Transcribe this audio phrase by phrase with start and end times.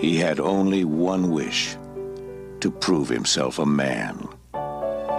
[0.00, 1.76] He had only one wish
[2.60, 4.28] to prove himself a man.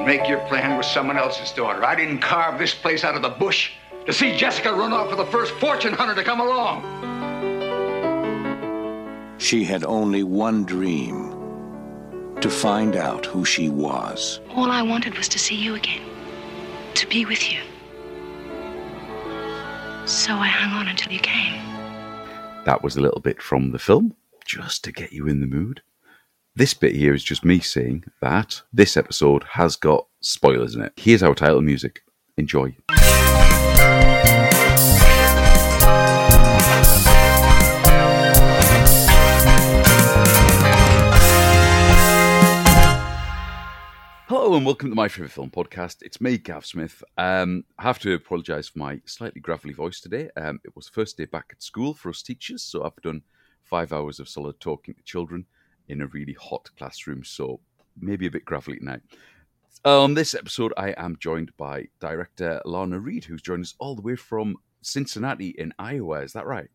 [0.06, 1.84] Make your plan with someone else's daughter.
[1.84, 3.72] I didn't carve this place out of the bush
[4.06, 6.84] to see Jessica run off with the first fortune hunter to come along.
[9.40, 11.32] She had only one dream
[12.42, 14.40] to find out who she was.
[14.52, 16.04] All I wanted was to see you again,
[16.94, 17.60] to be with you.
[20.06, 21.62] So I hung on until you came.
[22.66, 24.16] That was a little bit from the film,
[24.48, 25.82] just to get you in the mood.
[26.56, 30.94] This bit here is just me saying that this episode has got spoilers in it.
[30.96, 32.02] Here's our title music.
[32.38, 32.74] Enjoy.
[44.30, 45.98] Hello and welcome to my favourite film podcast.
[46.04, 47.04] It's me, Gav Smith.
[47.18, 50.30] Um, I have to apologise for my slightly gravelly voice today.
[50.38, 53.24] Um, it was the first day back at school for us teachers, so I've done
[53.68, 55.46] five hours of solid talking to children
[55.88, 57.60] in a really hot classroom, so
[58.00, 59.02] maybe a bit gravelly tonight.
[59.86, 64.02] On this episode, I am joined by director Lana Read, who's joined us all the
[64.02, 66.22] way from Cincinnati in Iowa.
[66.22, 66.68] Is that right?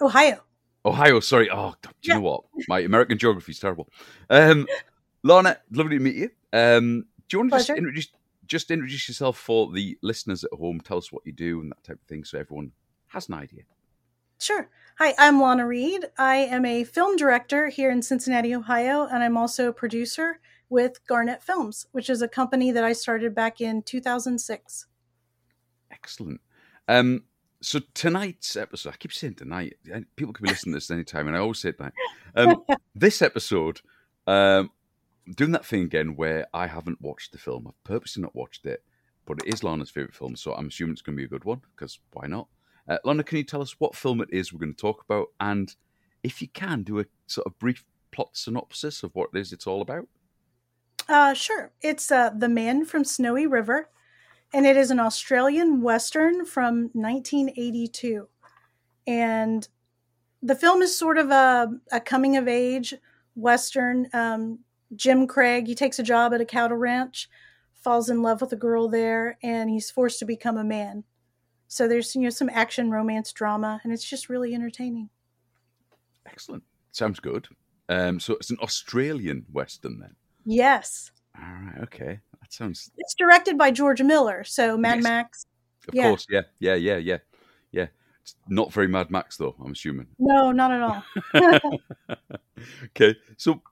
[0.00, 0.42] Ohio.
[0.84, 1.48] Ohio, sorry.
[1.50, 2.14] Oh, do you Yeah.
[2.16, 2.44] know what?
[2.68, 3.88] My American geography is terrible.
[4.28, 4.66] Um,
[5.22, 6.30] Lana, lovely to meet you.
[6.52, 8.08] Um, do you want to just introduce
[8.46, 10.80] just introduce yourself for the listeners at home?
[10.80, 12.72] Tell us what you do and that type of thing, so everyone
[13.08, 13.62] has an idea.
[14.42, 14.68] Sure.
[14.98, 16.06] Hi, I'm Lana Read.
[16.18, 21.06] I am a film director here in Cincinnati, Ohio, and I'm also a producer with
[21.06, 24.86] Garnet Films, which is a company that I started back in 2006.
[25.92, 26.40] Excellent.
[26.88, 27.22] Um,
[27.60, 29.76] so tonight's episode, I keep saying tonight,
[30.16, 31.92] people can be listening to this anytime, and I always say tonight.
[32.34, 32.64] Um,
[32.96, 33.80] this episode,
[34.26, 34.72] um,
[35.36, 37.68] doing that thing again where I haven't watched the film.
[37.68, 38.82] I've purposely not watched it,
[39.24, 41.44] but it is Lana's favorite film, so I'm assuming it's going to be a good
[41.44, 42.48] one because why not?
[42.88, 45.28] Uh, Lana, can you tell us what film it is we're going to talk about,
[45.38, 45.74] and
[46.22, 49.66] if you can, do a sort of brief plot synopsis of what it is it's
[49.66, 50.08] all about?
[51.08, 51.72] Uh, sure.
[51.80, 53.88] It's uh, The Man from Snowy River,
[54.52, 58.28] and it is an Australian Western from 1982.
[59.06, 59.66] And
[60.42, 62.94] the film is sort of a, a coming of age
[63.34, 64.08] Western.
[64.12, 64.60] Um,
[64.94, 67.28] Jim Craig, he takes a job at a cattle ranch,
[67.72, 71.04] falls in love with a girl there, and he's forced to become a man.
[71.72, 75.08] So there's you know some action, romance, drama, and it's just really entertaining.
[76.26, 76.62] Excellent.
[76.90, 77.48] Sounds good.
[77.88, 80.14] Um, so it's an Australian western then.
[80.44, 81.78] Yes, All right.
[81.84, 82.20] Okay.
[82.42, 82.90] That sounds.
[82.98, 84.44] it's directed by George Miller.
[84.44, 85.02] So Mad Yes.
[85.04, 85.46] Max.
[85.88, 86.08] Of Yeah.
[86.08, 86.26] course.
[86.28, 86.42] Yeah.
[86.58, 86.74] Yeah.
[86.74, 86.98] Yeah.
[86.98, 87.18] Yeah.
[87.70, 87.86] Yeah.
[88.20, 89.54] It's not very Mad Max though.
[89.64, 90.08] I'm assuming.
[90.18, 91.80] No, not at all.
[92.84, 93.16] okay.
[93.38, 93.62] So.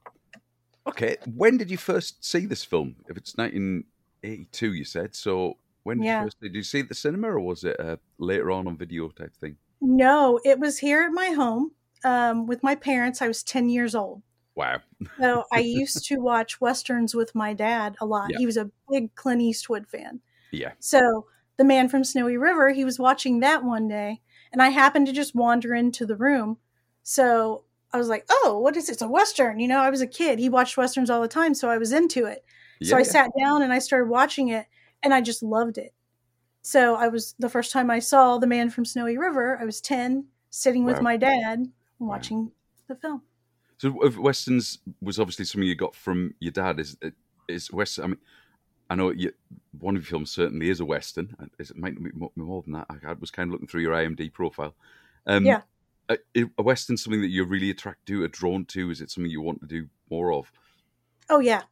[0.86, 1.18] Okay.
[1.34, 2.96] When did you first see this film?
[3.10, 5.14] If it's 1982, you said.
[5.14, 6.20] So when did Yeah.
[6.20, 8.66] you first did you see it at the cinema or was it uh, later on
[8.66, 9.56] on video type thing?
[9.80, 11.72] No, it was here at my home
[12.04, 13.22] um, with my parents.
[13.22, 14.22] I was 10 years old.
[14.54, 14.80] Wow.
[15.18, 18.30] So I used to watch Westerns with my dad a lot.
[18.30, 18.38] Yeah.
[18.38, 20.20] He was a big Clint Eastwood fan.
[20.50, 20.72] Yeah.
[20.80, 21.26] So
[21.56, 24.20] The Man from Snowy River, he was watching that one day,
[24.52, 26.58] and I happened to just wander into the room.
[27.02, 28.92] So I was like, oh, what is it?
[28.92, 29.58] It's a Western.
[29.60, 30.38] You know, I was a kid.
[30.38, 32.44] He watched Westerns all the time, so I was into it.
[32.82, 33.04] so I yeah.
[33.04, 34.66] sat down and I started watching it,
[35.02, 35.92] and I just loved it.
[36.62, 39.80] So I was the first time I saw The Man from Snowy River, I was
[39.80, 41.02] 10, sitting with Wow.
[41.02, 42.50] my dad watching
[42.86, 43.22] the film.
[43.78, 46.78] So westerns was obviously something you got from your dad.
[46.80, 46.98] Is
[47.48, 48.04] is western?
[48.04, 48.18] I mean,
[48.90, 49.32] I know you,
[49.78, 51.34] one of your films certainly is a western.
[51.58, 52.86] It might be mo- more than that.
[52.90, 54.74] I was kind of looking through your IMD profile.
[55.26, 55.62] Um, Yeah.
[56.10, 56.18] A,
[56.58, 58.90] a western something that you're really attracted to, or drawn to?
[58.90, 60.50] Is it something you want to do more of?
[61.30, 61.62] Oh yeah.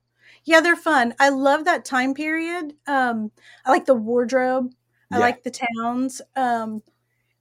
[0.45, 1.15] Yeah, they're fun.
[1.21, 2.75] I love that time period.
[2.87, 3.31] Um
[3.65, 4.73] I like the wardrobe.
[5.13, 5.21] I Yeah.
[5.21, 6.21] like the towns.
[6.37, 6.83] Um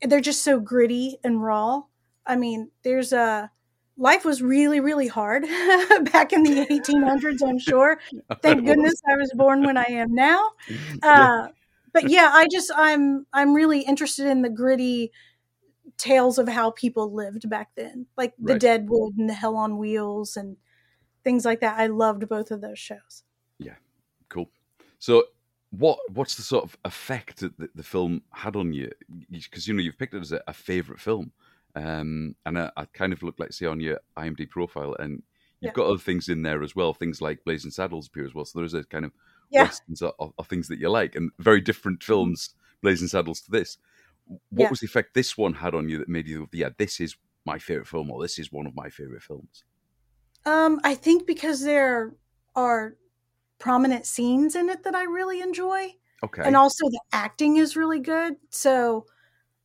[0.01, 1.83] they're just so gritty and raw.
[2.25, 3.51] I mean, there's a
[3.97, 5.43] life was really really hard
[6.11, 7.99] back in the 1800s, I'm sure.
[8.41, 10.51] Thank goodness I was born when I am now.
[11.01, 11.47] Uh
[11.93, 15.11] but yeah, I just I'm I'm really interested in the gritty
[15.97, 18.07] tales of how people lived back then.
[18.17, 18.61] Like the Right.
[18.61, 20.57] Deadwood and the Hell on Wheels and
[21.23, 21.79] things like that.
[21.79, 23.23] I loved both of those shows.
[23.59, 23.75] Yeah,
[24.29, 24.49] cool.
[24.99, 25.23] So,
[25.71, 28.91] what what's the sort of effect that the, the film had on you?
[29.29, 31.31] Because you know you've picked it as a, a favorite film,
[31.75, 35.23] um, and I, I kind of look like see on your IMDb profile, and
[35.59, 35.73] you've Yeah.
[35.73, 36.93] got other things in there as well.
[36.93, 38.45] Things like Blazing Saddles appear as well.
[38.45, 39.11] So there is a kind of
[39.49, 39.63] Yeah.
[39.63, 42.51] westerns are, are, are things that you like, and very different films.
[42.83, 43.77] Blazing Saddles to this.
[44.51, 44.69] What Yeah.
[44.69, 46.47] was the effect this one had on you that made you?
[46.53, 47.15] Yeah, this is
[47.45, 49.63] my favorite film, or this is one of my favorite films.
[50.47, 52.13] Um, I think because there
[52.55, 52.95] are
[53.59, 55.93] prominent scenes in it that I really enjoy.
[56.23, 56.41] Okay.
[56.45, 58.37] And also the acting is really good.
[58.49, 59.07] So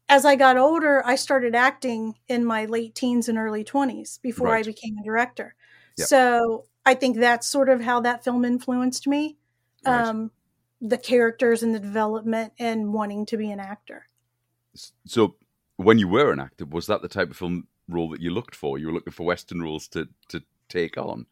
[0.08, 4.56] as I got older, I started acting in my late teens and early 20s before
[4.56, 5.54] I became a director.
[5.98, 6.08] Yep.
[6.08, 9.38] So I think that's sort of how that film influenced me.
[9.86, 10.04] Right.
[10.04, 10.32] Um,
[10.80, 14.06] the characters and the development and wanting to be an actor.
[15.06, 15.36] So,
[15.76, 18.56] when you were an actor, was that the type of film role that you looked
[18.56, 18.78] for?
[18.78, 21.26] You were looking for Western roles to to take on,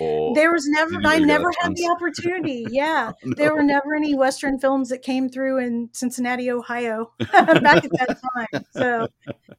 [0.00, 2.68] or There was never, I never had the opportunity.
[2.72, 3.12] Yeah.
[3.12, 3.34] Oh, no.
[3.36, 8.20] There were never any Western films that came through in Cincinnati, Ohio back at that
[8.36, 8.64] time.
[8.70, 9.08] So,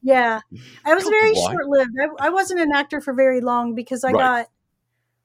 [0.02, 0.40] yeah,
[0.84, 1.52] I was very Why?
[1.52, 1.90] short lived.
[2.20, 4.20] I, I wasn't an actor for very long because I Right.
[4.20, 4.46] got,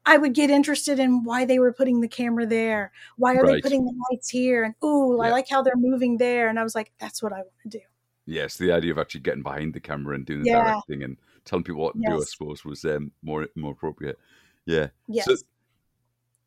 [0.06, 2.92] I would get interested in why they were putting the camera there.
[3.18, 4.63] Why are they putting the lights here?
[4.63, 6.47] And, ooh, I like how they're moving there.
[6.50, 7.80] And I was like, that's what I want to do.
[8.27, 10.62] yes, the idea of actually getting behind the camera and doing the Yeah.
[10.63, 14.19] directing and telling people what to do, I suppose, was um, more more appropriate.
[14.65, 14.89] Yeah.
[15.07, 15.25] Yes.
[15.25, 15.36] So,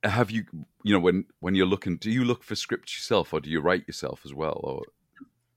[0.05, 0.45] have you,
[0.85, 3.61] you know, when when you're looking, do you look for scripts yourself, or do you
[3.61, 4.83] write yourself as well, or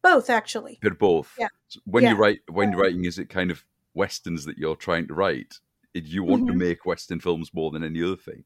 [0.02, 0.80] Both, actually.
[0.84, 1.34] of both?
[1.38, 1.48] Yeah.
[1.68, 2.12] So when Yeah.
[2.12, 5.60] you write, when you're writing, is it kind of westerns that you're trying to write?
[5.94, 6.58] Do you want to Mhm.
[6.58, 8.46] make western films more than any other thing?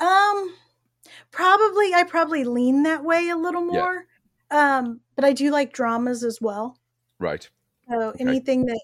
[0.00, 0.54] Um,
[1.30, 3.80] probably I probably lean that way a little Yeah.
[3.80, 4.06] more.
[4.50, 6.78] Um, but I do like dramas as well.
[7.18, 7.48] Right.
[7.90, 8.80] So anything that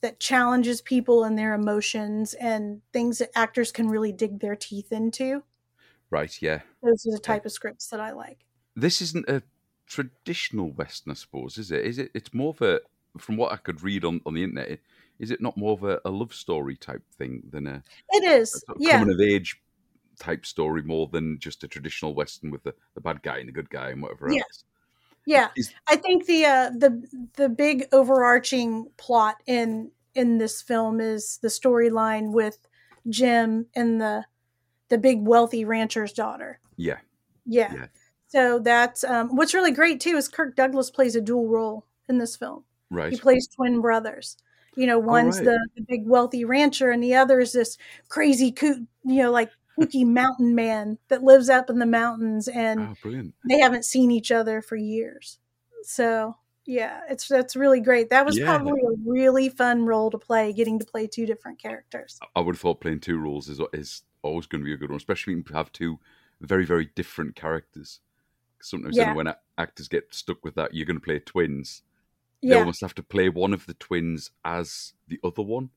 [0.00, 4.92] that challenges people and their emotions and things that actors can really dig their teeth
[4.92, 5.42] into.
[6.10, 6.40] Right.
[6.40, 6.60] Yeah.
[6.82, 8.44] Those are the type of scripts that I like.
[8.76, 9.42] This isn't a
[9.86, 11.84] traditional western, I suppose, is it?
[11.84, 12.10] Is it?
[12.14, 12.80] It's more of a,
[13.18, 14.78] from what I could read on on the internet,
[15.18, 18.36] is it not more of a, a love story type thing than a, It a
[18.40, 18.52] is.
[18.52, 18.98] sort of Yeah.
[18.98, 19.60] coming of age
[20.18, 23.52] type story more than just a traditional western with the, the bad guy and the
[23.52, 24.40] good guy and whatever Yeah.
[24.42, 24.64] else?
[25.28, 25.48] Yeah.
[25.56, 31.38] Is- I think the uh the the big overarching plot in in this film is
[31.42, 32.58] the storyline with
[33.08, 34.24] Jim and the
[34.88, 36.60] the big wealthy rancher's daughter.
[36.76, 36.98] Yeah.
[37.44, 37.74] Yeah.
[37.74, 37.86] Yeah.
[38.28, 42.18] So that's um, what's really great too is Kirk Douglas plays a dual role in
[42.18, 42.64] this film.
[42.90, 43.12] Right.
[43.12, 44.36] He plays twin brothers.
[44.76, 45.46] You know, one's right.
[45.46, 47.76] the, the big wealthy rancher, and the other is this
[48.08, 48.86] crazy, coot.
[49.04, 52.94] you know, like kooky mountain man that lives up in the mountains, and Oh,
[53.48, 55.38] they haven't seen each other for years.
[55.82, 56.36] So
[56.66, 58.10] yeah, it's that's really great.
[58.10, 58.44] That was Yeah.
[58.46, 62.20] probably a really fun role to play, getting to play two different characters.
[62.34, 64.90] I would have thought playing two roles is is always going to be a good
[64.90, 65.98] one, especially when you have two
[66.40, 68.00] very very different characters.
[68.60, 69.14] Sometimes Yeah.
[69.14, 71.82] when actors get stuck with that, you're going to play twins.
[72.48, 75.70] They Yeah, almost have to play one of the twins as the other one,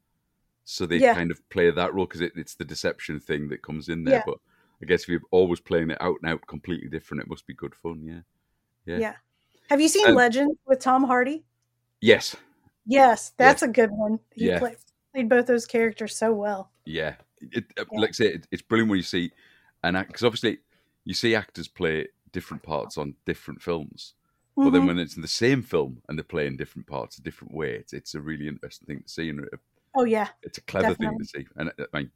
[0.63, 1.13] so they Yeah.
[1.13, 4.16] kind of play that role because it, it's the deception thing that comes in there.
[4.16, 4.24] Yeah.
[4.25, 4.38] But
[4.81, 7.54] I guess if you're always playing it out and out completely different, it must be
[7.54, 8.02] good fun.
[8.04, 8.22] Yeah.
[8.86, 8.98] yeah.
[9.00, 9.13] yeah.
[9.69, 11.44] Have you seen And- Legend with Tom Hardy?
[12.02, 12.36] Yes.
[12.86, 14.19] Yes, that's a good one.
[14.34, 14.60] He Yeah.
[14.60, 14.78] played,
[15.13, 16.72] played both those characters so well.
[16.84, 18.00] Yeah, it, uh, Yeah.
[18.00, 19.31] like I say, it, it's brilliant when you see
[19.84, 20.60] an act because obviously
[21.06, 24.16] you see actors play different parts on different films,
[24.56, 24.88] but then Mhm.
[24.88, 27.94] when it's in the same film and they're playing different parts a different way, it's,
[27.94, 29.60] it's a really interesting thing to see and a-
[29.95, 31.45] oh yeah, it's a clever thing to see.
[31.55, 32.11] And uh, I mean,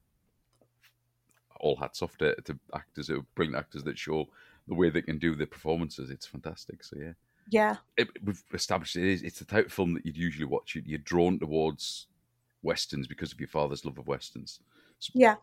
[1.59, 4.27] all hats off to, to actors who brilliant actors that show
[4.67, 6.09] the way they can do their performances.
[6.09, 6.83] It's fantastic.
[6.83, 7.13] So yeah,
[7.49, 10.77] yeah, it, we've established it is it's the type of film that you'd usually watch.
[10.83, 12.07] You're drawn towards
[12.63, 14.59] westerns because of your father's love of westerns.
[15.13, 15.35] yeah.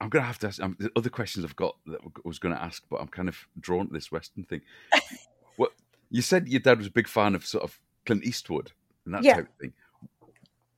[0.00, 0.62] I'm gonna have to ask.
[0.62, 3.28] Um, the other questions I've got that I was going to ask, but I'm kind
[3.28, 4.60] of drawn to this Western thing.
[5.56, 5.72] what
[6.08, 8.70] you said your dad was a big fan of sort of Clint Eastwood
[9.04, 9.34] and that Yeah.
[9.34, 9.72] type of thing.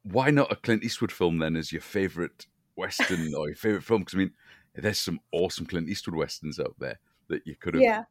[0.02, 4.00] Why not a Clint Eastwood film then as your favorite Western or your favorite film?
[4.02, 4.32] Because I mean,
[4.74, 8.04] there's some awesome Clint Eastwood westerns out there that you could have Yeah.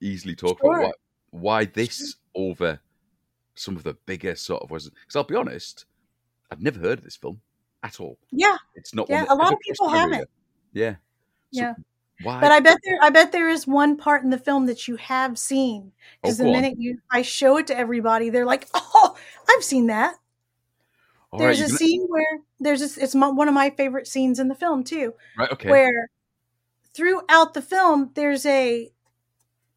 [0.00, 0.78] easily talked Sure.
[0.80, 0.94] about.
[1.30, 2.80] Why, why this over
[3.54, 4.94] some of the bigger sort of westerns?
[5.00, 5.86] Because I'll be honest,
[6.50, 7.40] I'd never heard of this film
[7.82, 8.18] at all.
[8.30, 9.08] Yeah, It's not.
[9.08, 10.12] Yeah, a lot of people crossed my radar.
[10.12, 10.30] haven't.
[10.72, 10.92] Yeah.
[10.92, 11.74] So Yeah.
[12.22, 12.38] Why?
[12.38, 14.96] but I bet there, I bet there is one part in the film that you
[14.96, 16.60] have seen because Oh, the go on.
[16.60, 19.16] minute you, I show it to everybody, they're like, "Oh,
[19.48, 20.16] I've seen that."
[21.32, 24.06] All right, there's you're a gonna- scene where there's this, it's one of my favorite
[24.06, 25.50] scenes in the film too, right.
[25.52, 25.68] Okay.
[25.70, 26.10] where
[26.94, 28.90] throughout the film there's a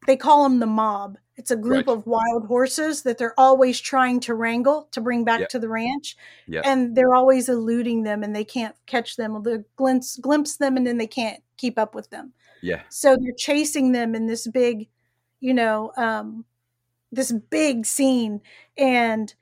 [0.06, 1.16] they call them the mob.
[1.36, 1.94] It's a group Right.
[1.96, 5.46] of wild horses that they're always trying to wrangle to bring back Yeah.
[5.46, 6.60] to the ranch, Yeah.
[6.64, 9.42] and they're always eluding them, and they can't catch them.
[9.42, 12.32] They glimpse glimpse them, and then they can't keep up with them.
[12.60, 12.82] yeah.
[12.90, 14.88] So they're chasing them in this big,
[15.40, 16.44] you know, um,
[17.12, 18.40] this big scene,
[18.76, 19.34] and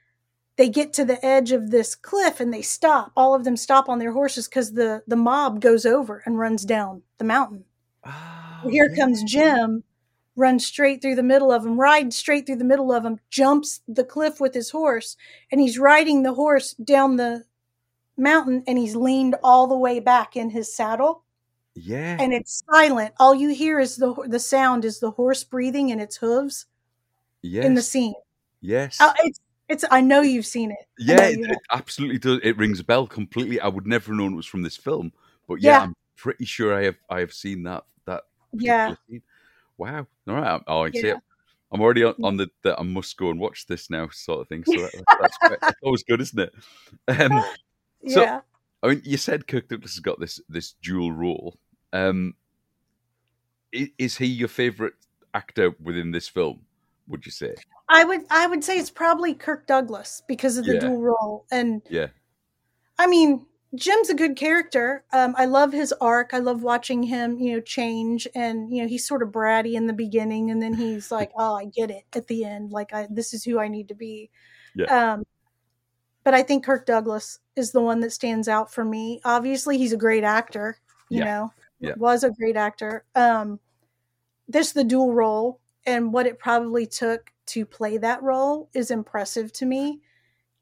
[0.57, 3.13] they get to the edge of this cliff and they stop.
[3.17, 6.65] All of them stop on their horses because the the mob goes over and runs
[6.65, 7.65] down the mountain.
[8.05, 8.97] Oh, Here yeah.
[9.03, 9.85] comes Jim,
[10.37, 13.81] runs straight through the middle of them, rides straight through the middle of them, jumps
[13.89, 15.17] the cliff with his horse,
[15.51, 17.45] and he's riding the horse down the
[18.17, 21.25] mountain, and he's leaned all the way back in his saddle
[21.75, 22.17] Yeah.
[22.21, 23.15] and it's silent.
[23.19, 26.67] All you hear is the the sound is the horse breathing in its hooves.
[27.43, 27.65] Yes.
[27.65, 28.15] in the scene.
[28.61, 29.01] Yes.
[29.01, 29.41] Uh, it's
[29.73, 29.85] it's.
[29.91, 30.87] I know you've seen it.
[30.99, 32.41] Yeah, it, it absolutely does.
[32.43, 33.61] It rings a bell completely.
[33.61, 35.13] I would never have known it was from this film,
[35.49, 35.83] but yeah, Yeah.
[35.83, 36.97] I'm pretty sure I have.
[37.11, 37.85] I have seen that.
[38.07, 38.23] That.
[38.53, 38.95] yeah.
[39.09, 39.23] scene.
[39.79, 40.07] Wow.
[40.29, 40.61] All right.
[40.67, 41.15] Oh, I see Yeah.
[41.15, 41.19] it.
[41.73, 44.49] I'm already on, on the, the I must go and watch this now sort of
[44.49, 44.63] thing.
[44.65, 46.53] So that, that's, quite, always good, isn't it?
[47.09, 47.43] Um,
[48.09, 48.41] So- yeah.
[48.83, 51.57] I mean, you said Kirk Douglas has got this this dual role.
[51.93, 52.35] Um,
[53.75, 54.95] i- is he your favorite
[55.33, 56.63] actor within this film?
[57.13, 57.55] Would you say?
[57.91, 60.81] I would I would say it's probably Kirk Douglas because of the Yeah.
[60.81, 61.47] dual role.
[61.53, 62.07] And Yeah.
[62.99, 65.05] I mean, Jim's a good character.
[65.13, 66.33] Um, I love his arc.
[66.35, 69.87] I love watching him, you know, change and you know, he's sort of bratty in
[69.87, 72.73] the beginning and then he's like, Oh, I get it at the end.
[72.73, 74.31] Like I this is who I need to be.
[74.75, 74.87] Yeah.
[75.13, 75.25] Um
[76.25, 79.21] but I think Kirk Douglas is the one that stands out for me.
[79.25, 80.79] Obviously, he's a great actor,
[81.11, 81.25] you Yeah.
[81.25, 81.53] know.
[81.81, 81.95] Yeah.
[81.97, 83.05] Was a great actor.
[83.15, 83.61] Um
[84.49, 89.53] this the dual role and what it probably took to play that role is impressive
[89.55, 90.01] to me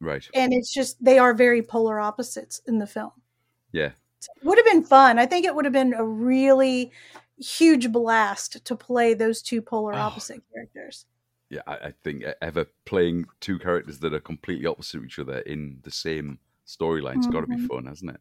[0.01, 0.27] Right.
[0.35, 3.13] and it's just they are very polar opposites in the film
[3.73, 3.91] Yeah.
[4.43, 6.91] would have been fun i think it would have been a really
[7.37, 9.99] huge blast to play those two polar Oh.
[9.99, 11.07] opposite characters
[11.49, 11.63] Yeah.
[11.67, 15.81] I, I think ever playing two characters that are completely opposite of each other in
[15.83, 17.67] the same storyline's got to be mm-hmm.
[17.67, 18.21] fun, hasn't it?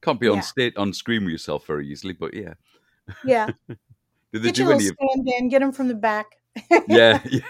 [0.00, 0.42] Can't be on Yeah.
[0.42, 2.54] state on screen with yourself very easily, but yeah.
[3.24, 3.50] yeah
[4.32, 6.36] Did they get do any stand in get them from the back
[6.88, 7.40] yeah, yeah.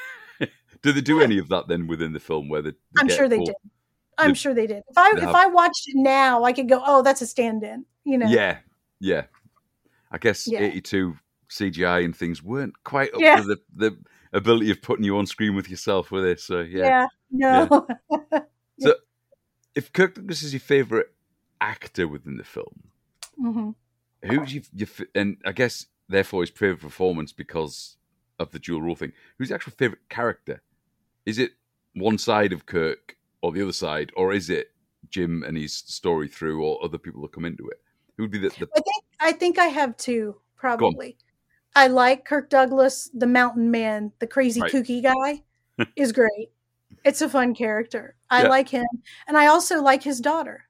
[0.83, 3.28] Did they do any of that then within the film where they, they i'm sure
[3.28, 3.54] they full- did
[4.19, 6.52] i'm the- sure they did if i they if have- i watched it now i
[6.52, 8.59] could go oh that's a stand-in you know Yeah,
[9.00, 9.25] yeah.
[10.11, 10.61] I guess Yeah.
[10.61, 11.16] 82
[11.50, 13.37] CGI and things weren't quite up Yeah.
[13.37, 13.99] to the, the
[14.33, 16.42] ability of putting you on screen with yourself with this.
[16.45, 17.07] So, yeah.
[17.30, 17.87] yeah, no
[18.80, 18.95] so
[19.75, 21.07] If Kirk Douglas is your favourite
[21.61, 22.90] actor within the film,
[23.40, 23.75] Mhm.
[24.25, 27.97] who's your, your and I guess therefore his favourite performance because
[28.40, 30.62] of the dual role thing, who's the actual favourite character?
[31.26, 31.52] Is it
[31.94, 34.73] one side of Kirk or the other side, or is it
[35.09, 37.80] Jim and his story through or other people that come into it?
[38.16, 41.16] Who would be the, the I think I think I have two probably.
[41.76, 44.73] I like Kirk Douglas, the mountain man, the crazy Right.
[44.73, 45.44] kooky guy,
[45.97, 46.50] is great.
[47.04, 48.16] It's a fun character.
[48.28, 48.49] I Yeah.
[48.49, 48.87] like him,
[49.28, 50.66] and I also like his daughter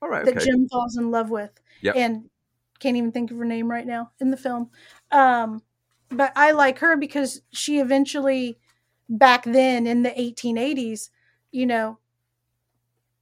[0.00, 0.24] all right?
[0.24, 0.44] that Okay.
[0.44, 1.50] Jim falls in love with,
[1.82, 1.96] Yep.
[1.96, 2.30] and
[2.78, 4.70] can't even think of her name right now in the film.
[5.10, 5.62] Um,
[6.10, 8.58] but I like her because she eventually,
[9.08, 11.10] back then in the 1880s,
[11.52, 11.98] you know,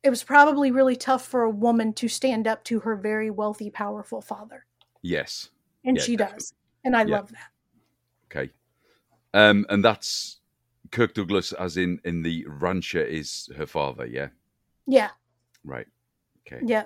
[0.03, 3.71] it was probably really tough for a woman to stand up to her very wealthy,
[3.71, 4.67] powerful father.
[5.03, 5.51] Yes.
[5.85, 6.37] and she definitely.
[6.37, 7.17] does and i Yeah.
[7.17, 7.51] love that
[8.31, 8.51] Okay.
[9.35, 10.41] Um, and that's
[10.91, 14.07] Kirk Douglas, as in in the rancher, is her father.
[14.07, 14.29] Yeah.
[14.87, 15.11] yeah
[15.65, 15.87] Right.
[16.47, 16.63] Okay.
[16.67, 16.85] yeah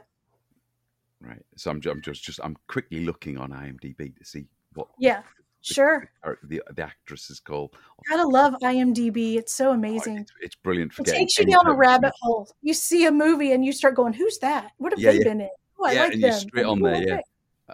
[1.20, 1.44] Right.
[1.56, 5.22] So I'm, I'm just just I'm quickly looking on IMDb to see what yeah
[5.62, 7.74] sure the uh, the, the actress is called.
[8.08, 11.66] gotta love imdb it's so Oh, amazing it's, it's brilliant for it takes you down
[11.66, 15.00] a rabbit hole you see a movie and you start going who's that what have
[15.00, 15.24] Yeah, they yeah.
[15.24, 15.48] been in
[15.80, 17.02] oh i Yeah, like and them you're straight Oh, on there.
[17.08, 17.20] Yeah.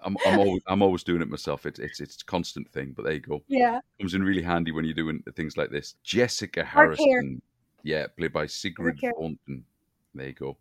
[0.03, 1.67] I'm, I'm always I'm always doing it myself.
[1.67, 2.93] It's it's it's a constant thing.
[2.97, 3.43] But there you go.
[3.47, 5.95] yeah Comes in really handy when you're doing things like this.
[6.03, 7.41] Jessica Harrison.
[7.85, 8.99] Yeah, played by Sigrid.
[9.17, 9.65] Thornton.
[10.13, 10.57] There you go.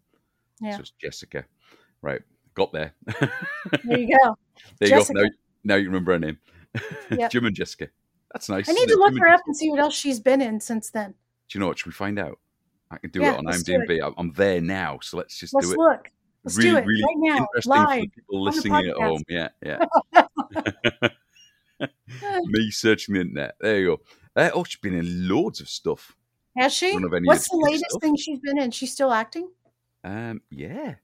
[0.62, 0.75] Yeah.
[0.75, 1.46] So it's Jessica.
[2.03, 2.22] Right.
[2.53, 2.94] Got there.
[3.84, 4.38] there you go
[4.80, 5.18] There Jessica.
[5.18, 5.24] you go.
[5.24, 5.30] Now,
[5.63, 6.38] now you remember her name.
[7.12, 7.32] Yep.
[7.32, 7.88] Jim and Jessica.
[8.34, 8.68] That's nice.
[8.68, 11.12] i need to look her up and see what else she's been in since then
[11.50, 11.77] Do you know what?
[11.77, 12.39] Should we find out?
[12.89, 13.80] I can do Yeah, it on let's it.
[13.88, 14.01] IMDb.
[14.01, 15.77] I'm- there now, so let's just let's do it.
[15.77, 16.10] look
[16.44, 19.24] let's really, do it really right now interesting for live the people listening at home.
[19.30, 21.10] Yeah, yeah.
[22.46, 23.56] Me searching the internet.
[23.60, 24.01] There you go.
[24.36, 26.15] Uh, oh, she's been in loads of stuff.
[26.58, 28.01] has she Don't have any what's the the latest stuff.
[28.01, 29.50] thing she's been in she's still acting
[30.03, 30.96] Um, yeah,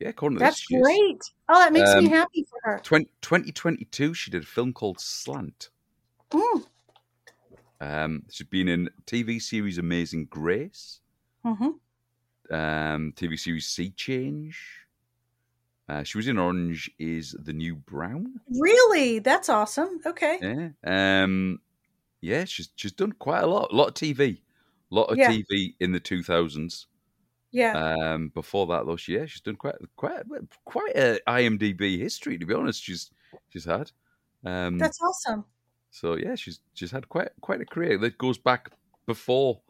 [0.00, 0.08] yeah.
[0.08, 4.14] According to that's this, great oh that makes me Um, happy for her 20, 2022,
[4.14, 5.70] she did a film called Slant.
[6.30, 6.66] mm.
[7.80, 11.00] Um, she's been in TV series Amazing Grace,
[11.44, 11.70] hmm
[12.50, 14.86] um, TV series Sea Change.
[15.88, 18.40] Uh, she was in Orange is the New Brown.
[18.50, 19.20] Really?
[19.20, 20.00] That's awesome.
[20.04, 20.38] Okay.
[20.42, 21.22] Yeah.
[21.22, 21.60] Um,
[22.20, 23.72] yeah, she's she's done quite a lot.
[23.72, 24.40] A lot of TV.
[24.90, 25.30] A lot of Yeah.
[25.30, 26.86] TV in the two thousands.
[27.50, 27.72] Yeah.
[27.96, 30.22] Um, before that though, she yeah, she's done quite quite
[30.64, 32.82] quite a IMDb history to be honest.
[32.82, 33.10] She's
[33.48, 33.90] she's had.
[34.44, 35.44] Um, That's awesome.
[35.90, 38.70] so yeah, she's she's had quite quite a career that goes back
[39.06, 39.60] before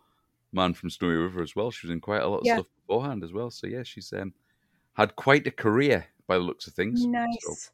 [0.53, 1.71] Man from Snowy River as well.
[1.71, 2.55] She was in quite a lot of Yeah.
[2.57, 3.51] stuff beforehand as well.
[3.51, 4.33] So yeah, she's um,
[4.95, 7.03] had quite a career by the looks of things.
[7.03, 7.71] So Nice.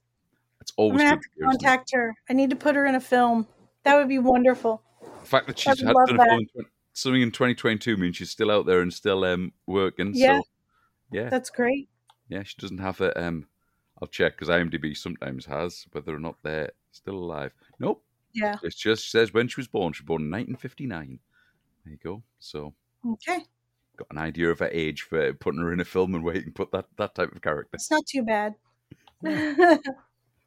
[0.60, 1.64] it's I'm always gonna have to to hear, isn't it?
[1.64, 2.14] contact her.
[2.28, 3.46] I need to put her in a film.
[3.84, 4.82] That would be wonderful.
[5.20, 6.46] The fact that she's had done a film
[6.94, 10.12] something in 2022 means she's still out there and still um, working.
[10.14, 10.38] Yeah.
[10.38, 10.42] So
[11.12, 11.88] yeah, That's great.
[12.28, 13.22] yeah, she doesn't have a.
[13.22, 13.46] Um,
[14.00, 17.52] I'll check because IMDb sometimes has whether or not they're still alive.
[17.78, 18.02] Nope.
[18.32, 18.56] Yeah.
[18.64, 19.92] It just says when she was born.
[19.92, 21.20] She was born in 1959.
[21.84, 22.22] There you go.
[22.40, 22.74] So
[23.06, 23.44] Okay.
[23.96, 26.42] got an idea of her age for putting her in a film and where you
[26.42, 27.70] can put that that type of character.
[27.74, 28.54] It's not too bad.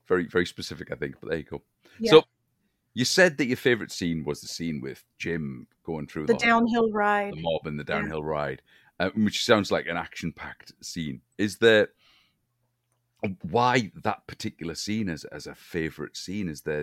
[0.08, 1.16] Very very specific, I think.
[1.20, 1.62] But there you go.
[2.00, 2.12] Yeah.
[2.12, 2.24] So
[2.98, 6.40] you said that your favorite scene was the scene with Jim going through the the,
[6.40, 7.32] downhill ride.
[7.32, 8.00] the mob and the Yeah.
[8.00, 8.64] downhill ride,
[9.00, 11.22] uh, which sounds like an action-packed scene.
[11.38, 11.90] Is there
[13.44, 16.50] why that particular scene as as a favorite scene?
[16.50, 16.82] Is there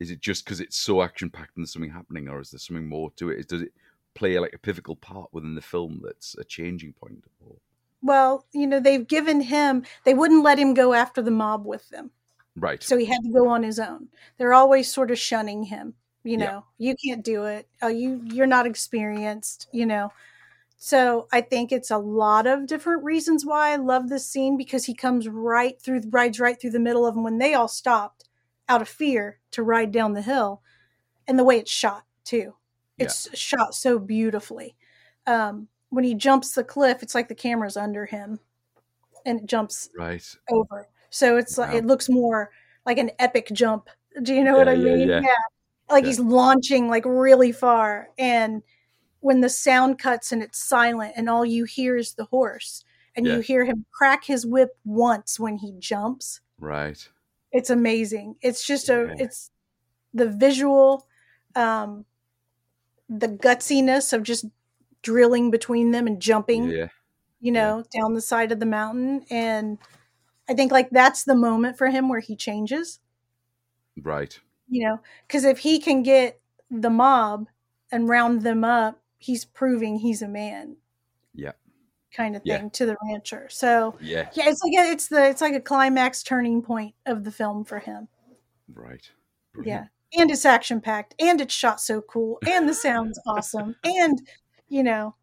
[0.00, 2.88] is it just because it's so action-packed and there's something happening, or is there something
[2.88, 3.40] more to it?
[3.40, 3.72] Is, does it
[4.14, 7.22] play like a pivotal part within the film that's a changing point?
[7.46, 7.56] Or,
[8.00, 11.88] Well, you know, they've given him, they wouldn't let him go after the mob with
[11.90, 12.10] them.
[12.56, 12.82] Right.
[12.82, 14.08] So he had to go on his own.
[14.38, 15.94] They're always sort of shunning him.
[16.24, 16.44] You Yeah.
[16.46, 17.68] know, you can't do it.
[17.80, 20.12] Oh, you you're not experienced, you know.
[20.76, 24.84] So I think it's a lot of different reasons why I love this scene because
[24.86, 28.24] he comes right through rides right through the middle of them when they all stopped
[28.68, 30.62] out of fear to ride down the hill.
[31.28, 32.56] And the way it's shot too.
[32.98, 34.76] It's shot so beautifully.
[35.26, 38.40] Um when he jumps the cliff, it's like the camera's under him
[39.26, 40.24] and it jumps right.
[40.50, 40.88] over.
[41.12, 41.76] So it's like Wow.
[41.78, 42.50] it looks more
[42.86, 43.88] like an epic jump.
[44.22, 45.08] Do you know what I yeah, mean?
[45.08, 45.20] yeah.
[45.90, 46.08] Like Yeah.
[46.08, 48.62] he's launching like really far and
[49.20, 53.26] when the sound cuts and it's silent and all you hear is the horse and
[53.26, 53.34] Yeah.
[53.34, 56.40] you hear him crack his whip once when he jumps.
[56.58, 57.08] Right.
[57.52, 58.36] It's amazing.
[58.40, 58.94] It's just Yeah.
[58.96, 59.50] a it's
[60.14, 61.06] the visual
[61.54, 62.04] um
[63.08, 64.46] the gutsiness of just
[65.02, 66.88] drilling between them and jumping Yeah.
[67.40, 69.24] you know, down the side of the mountain.
[69.30, 69.78] And
[70.48, 73.00] I think like that's the moment for him where he changes,
[74.02, 74.38] Right.
[74.68, 77.48] you know, because if he can get the mob
[77.90, 80.76] and round them up, he's proving he's a man.
[81.34, 81.52] Yeah.
[82.14, 82.58] Kind of Yeah.
[82.58, 83.48] thing to the rancher.
[83.50, 84.28] So Yeah.
[84.34, 87.64] yeah, it's like a, it's the it's like a climax turning point of the film
[87.64, 88.08] for him.
[88.72, 89.08] Right.
[89.64, 89.86] Yeah.
[90.18, 93.76] And it's action packed and it's shot so cool and the sound's awesome.
[93.84, 94.26] And
[94.68, 95.14] you know,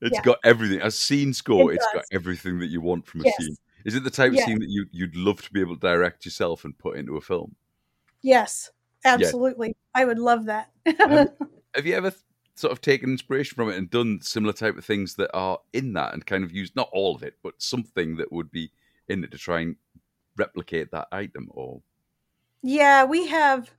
[0.00, 0.22] It's Yeah.
[0.22, 0.80] got everything.
[0.80, 3.36] A scene score, It it's got everything that you want from a Yes.
[3.36, 3.56] scene.
[3.88, 6.26] Is it the type of scene that you, you'd love to be able to direct
[6.26, 7.54] yourself and put into a film?
[8.20, 8.70] yes,
[9.06, 9.74] absolutely.
[9.94, 10.70] I would love that.
[10.84, 11.32] Have-
[11.74, 12.12] Have you ever
[12.54, 15.94] sort of taken inspiration from it and done similar type of things that are in
[15.94, 18.70] that and kind of used, not all of it, but something that would be
[19.08, 19.76] in it to try and
[20.36, 21.48] replicate that item?
[21.52, 21.80] Or,
[22.62, 23.70] Yeah, we have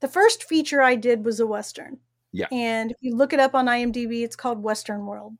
[0.00, 1.98] the first feature I did was a Western.
[2.32, 2.46] Yeah.
[2.50, 5.36] And if you look it up on IMDb, it's called Western World.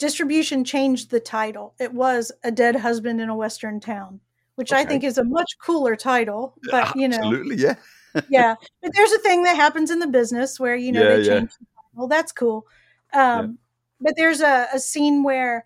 [0.00, 0.06] Yeah.
[0.06, 1.74] Distribution changed the title.
[1.78, 4.20] It was A Dead Husband in a Western Town,
[4.56, 6.54] which I think is a much cooler title.
[6.70, 7.74] But, you know, absolutely, yeah.
[8.28, 8.54] yeah.
[8.82, 11.38] But there's a thing that happens in the business where, you know, Yeah, they yeah.
[11.40, 12.08] change the title.
[12.08, 12.66] That's cool.
[13.12, 13.58] Um,
[14.00, 15.64] But there's a, a scene where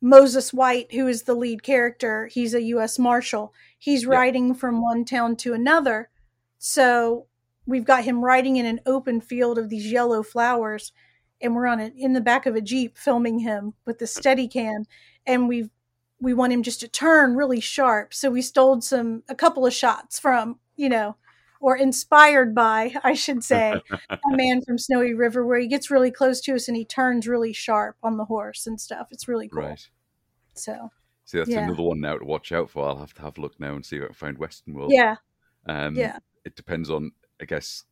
[0.00, 2.98] Moses White, who is the lead character, he's a U.S.
[2.98, 3.52] Marshal.
[3.78, 4.10] He's Yeah.
[4.10, 6.10] riding from one town to another.
[6.58, 7.26] So
[7.66, 10.92] we've got him riding in an open field of these yellow flowers,
[11.40, 14.48] and we're on it in the back of a jeep filming him with the steady
[14.48, 14.84] cam,
[15.26, 15.70] and we've
[16.20, 18.14] we want him just to turn really sharp.
[18.14, 21.16] So we stole some a couple of shots from you know,
[21.60, 26.10] or inspired by, I should say, a man from Snowy River, where he gets really
[26.10, 29.08] close to us and he turns really sharp on the horse and stuff.
[29.10, 29.62] It's really cool.
[29.62, 29.88] Right.
[30.54, 30.90] So
[31.24, 31.64] See, that's Yeah.
[31.64, 32.86] another one now to watch out for.
[32.86, 34.92] I'll have to have a look now and see if I can find Western World.
[34.92, 35.16] yeah,
[35.66, 36.18] Um, yeah.
[36.44, 37.84] It depends on, I guess,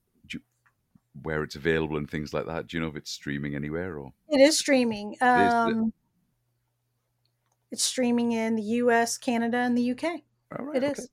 [1.22, 2.66] where it's available and things like that.
[2.66, 4.12] Do you know if it's streaming anywhere or?
[4.28, 5.12] It is streaming.
[5.14, 5.52] is, is it?
[5.52, 5.92] Um,
[7.70, 10.24] it's streaming in the U.S., Canada, and the U.K.
[10.58, 11.02] All right, It okay.
[11.02, 11.08] is.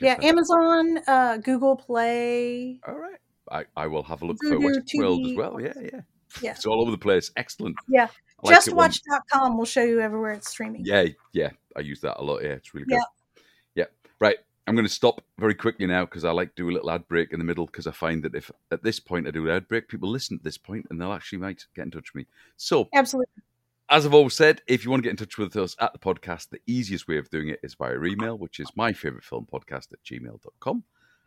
[0.00, 2.80] Yeah, Amazon, uh, Google Play.
[2.86, 3.18] All right.
[3.50, 5.60] I, I will have a look for Voodoo Western World as well.
[5.60, 6.00] Yeah, yeah.
[6.42, 6.50] Yeah.
[6.52, 7.30] It's all over the place.
[7.36, 7.76] Excellent.
[7.88, 8.08] Yeah.
[8.42, 10.84] Like JustWatch.com will show you everywhere it's streaming.
[10.84, 11.50] Yeah, yeah.
[11.76, 12.42] I use that a lot.
[12.42, 12.94] Yeah, it's really good.
[12.94, 13.42] Yeah.
[13.74, 13.84] Yeah.
[14.20, 14.36] Right.
[14.66, 17.06] I'm going to stop very quickly now because I like to do a little ad
[17.06, 19.54] break in the middle because I find that if at this point I do an
[19.54, 22.22] ad break, people listen at this point and they'll actually might get in touch with
[22.22, 22.26] me.
[22.56, 23.42] So Absolutely.
[23.88, 26.00] as I've always said, if you want to get in touch with us at the
[26.00, 29.46] podcast, the easiest way of doing it is via email, which is my favorite film
[29.52, 30.82] podcast at gmail.com.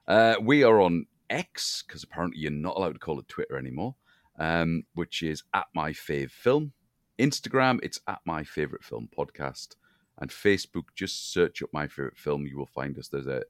[0.08, 3.96] Uh, we are on X, because apparently you're not allowed to call it Twitter anymore,
[4.38, 6.74] um, which is at my fave film.
[7.18, 9.76] Instagram, it's at my favorite film podcast.
[10.20, 12.46] And Facebook, just search up my favorite film.
[12.46, 13.08] You will find us.
[13.08, 13.44] There's a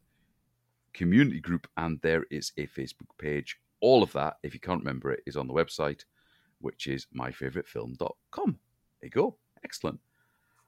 [0.94, 3.58] community group and there is a Facebook page.
[3.82, 6.04] All of that, if you can't remember it, is on the website,
[6.60, 8.60] which is myfavoritefilm.com.
[9.02, 9.38] There you go.
[9.64, 10.00] Excellent.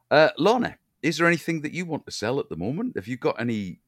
[0.09, 2.95] Uh, Lorna, is there anything that you want to sell at the moment?
[2.95, 3.79] Have you got any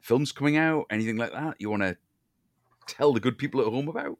[0.00, 0.86] films coming out?
[0.90, 1.96] Anything like that you want to
[2.86, 4.18] tell the good people at home about?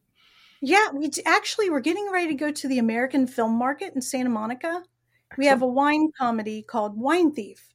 [0.60, 4.28] Yeah, we actually we're getting ready to go to the American Film Market in Santa
[4.28, 4.82] Monica.
[5.36, 7.74] We have a wine comedy called Wine Thief.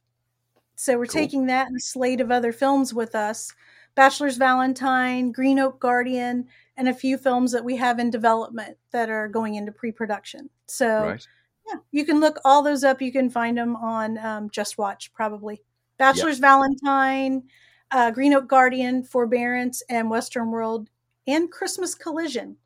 [0.76, 1.12] So we're Cool.
[1.22, 3.52] taking that and a slate of other films with us.
[3.94, 9.08] Bachelor's Valentine, Green Oak Guardian, and a few films that we have in development that
[9.08, 10.50] are going into pre-production.
[10.66, 11.26] So Right.
[11.68, 13.00] yeah, you can look all those up.
[13.00, 15.62] You can find them on um, Just Watch probably.
[15.96, 17.44] Bachelor's Valentine,
[17.92, 20.90] uh, Green Oak Guardian, Forbearance, and Western World,
[21.28, 22.56] and Christmas Collision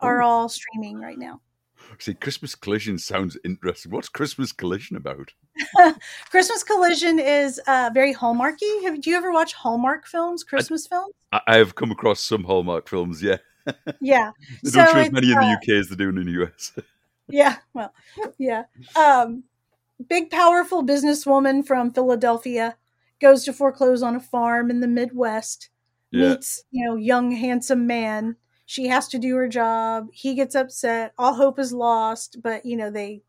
[0.00, 1.40] are all streaming right now.
[2.00, 3.92] See, Christmas Collision sounds interesting.
[3.92, 5.32] What's Christmas Collision about?
[6.30, 8.82] Christmas Collision is uh, very hallmarky.
[8.82, 11.14] Have do you ever watch Hallmark films, Christmas films?
[11.32, 13.36] I, I have come across some Hallmark films, yeah.
[14.00, 16.16] Yeah, They So don't show as many in the uh, UK as they do in
[16.16, 16.72] the US.
[17.28, 17.56] yeah.
[17.72, 17.92] Well,
[18.38, 18.64] yeah.
[18.94, 19.44] Um,
[20.08, 22.76] big, powerful businesswoman from Philadelphia
[23.20, 25.70] goes to foreclose on a farm in the Midwest.
[26.10, 26.30] yeah.
[26.30, 28.36] Meets you know young handsome man.
[28.66, 30.08] She has to do her job.
[30.12, 31.12] He gets upset.
[31.18, 33.22] All hope is lost, but you know they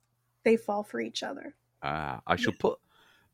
[0.44, 1.56] they fall for each other.
[1.84, 2.80] Ah, I shall put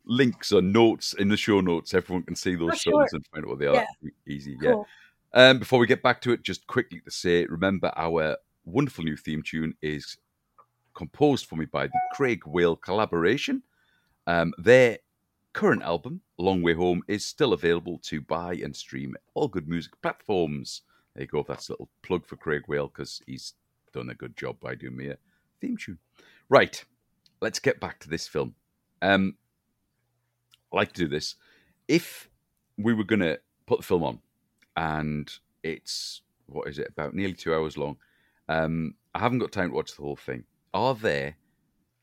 [0.05, 1.93] links or notes in the show notes.
[1.93, 3.07] Everyone can see those Oh, sure.
[3.11, 3.75] and find out what they are.
[3.75, 4.09] Yeah.
[4.27, 4.71] Easy, yeah.
[4.71, 4.87] Cool.
[5.33, 8.35] Um, before we get back to it, just quickly to say, remember our
[8.65, 10.17] wonderful new theme tune is
[10.93, 13.61] composed for me by the Craig Whale collaboration.
[14.27, 14.97] Um, their
[15.53, 19.93] current album, Long Way Home, is still available to buy and stream all good music
[20.01, 20.81] platforms.
[21.15, 21.45] There you go.
[21.47, 23.53] That's a little plug for Craig Whale because he's
[23.93, 25.17] done a good job by doing me a
[25.59, 25.97] theme tune.
[26.49, 26.83] Right,
[27.41, 28.55] let's get back to this film.
[29.01, 29.35] Um,
[30.71, 31.35] I like to do this.
[31.87, 32.29] If
[32.77, 34.19] we were going to put the film on,
[34.77, 35.31] and
[35.63, 37.97] it's what is it about nearly two hours long.
[38.49, 40.43] Um, I haven't got time to watch the whole thing.
[40.73, 41.35] Are there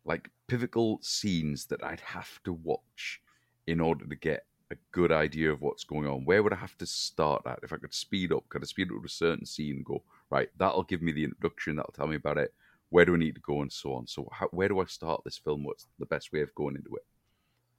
[0.04, 3.20] like pivotal scenes that I'd have to watch
[3.66, 6.24] in order to get a good idea of what's going on?
[6.24, 7.60] Where would I have to start at?
[7.62, 10.02] If I could speed up, could I speed up to a certain scene and go
[10.30, 10.50] right?
[10.58, 11.76] That'll give me the introduction.
[11.76, 12.52] That'll tell me about it.
[12.90, 14.06] Where do I need to go and so on?
[14.06, 15.64] So how, where do I start this film?
[15.64, 17.04] What's the best way of going into it?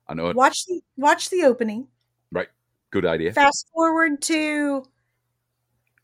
[0.07, 1.87] I know, Watch the watch the opening.
[2.31, 2.47] right?
[2.91, 3.33] Good idea.
[3.33, 4.83] Fast forward to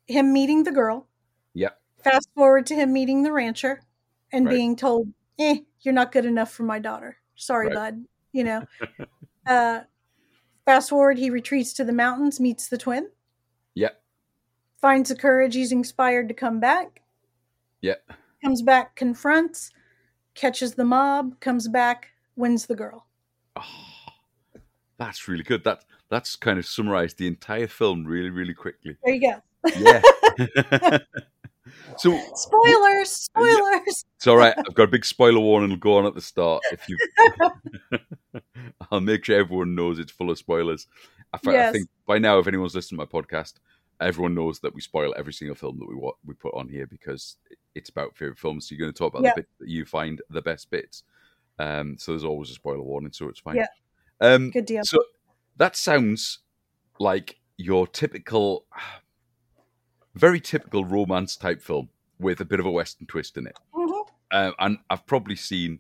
[0.08, 1.08] him meeting the girl.
[1.56, 1.80] Yep.
[2.04, 3.82] Fast forward to him meeting the rancher
[4.32, 4.52] and Right.
[4.52, 7.18] being told, "Eh, you're not good enough for my daughter.
[7.36, 7.74] Sorry, Right.
[7.76, 8.68] bud." You know.
[9.48, 9.82] uh,
[10.66, 13.10] fast forward, he retreats to the mountains, meets the twin,
[13.76, 14.02] Yep.
[14.82, 17.02] finds the courage he's inspired to come back.
[17.82, 18.12] Yep.
[18.44, 19.72] Comes back, confronts,
[20.34, 23.06] catches the mob, comes back, wins the girl.
[23.56, 23.64] Oh,
[24.98, 25.64] that's really good.
[25.64, 28.98] That that's kind of summarized the entire film really, really quickly.
[29.04, 29.42] There you go.
[29.80, 30.02] Yeah.
[31.98, 34.06] so Spoilers, spoilers.
[34.16, 34.54] it's all right.
[34.58, 35.72] I've got a big spoiler warning.
[35.72, 36.62] It'll go on at the start.
[36.72, 36.98] If you,
[38.92, 40.88] I'll make sure everyone knows it's full of spoilers.
[41.34, 43.54] I, fi- I think by now, if anyone's listened to my podcast,
[44.00, 47.38] everyone knows that we spoil every single film that we we put on here because
[47.74, 48.68] it's about favorite films.
[48.68, 49.32] So you're going to talk about Yeah.
[49.36, 51.04] the bit that you find the best bits.
[51.60, 53.56] Um, so there's always a spoiler warning, so it's fine.
[53.56, 53.68] Yeah.
[54.22, 54.84] Um, Good deal.
[54.86, 54.98] so
[55.58, 56.40] that sounds
[57.00, 58.66] like your typical,
[60.16, 63.58] very typical romance type film with a bit of a western twist in it.
[63.74, 64.08] Mhm.
[64.32, 65.80] Um, and I've probably seen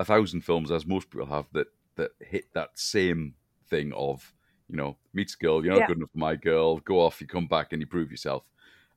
[0.00, 3.34] a thousand films, as most people have, that that hit that same
[3.68, 4.34] thing of
[4.68, 5.86] you know meets a girl, you're not Yeah.
[5.86, 8.44] good enough for my girl, go off, you come back and you prove yourself,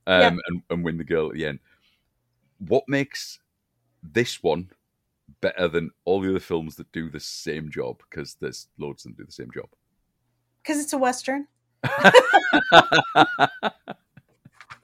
[0.08, 0.38] um, Yeah.
[0.48, 1.60] and and win the girl at the end.
[2.60, 3.40] What makes
[4.04, 4.72] this one
[5.42, 8.02] better than all the other films that do the same job?
[8.10, 9.70] Because there's loads of them do the same job.
[10.62, 11.48] Because it's a Western.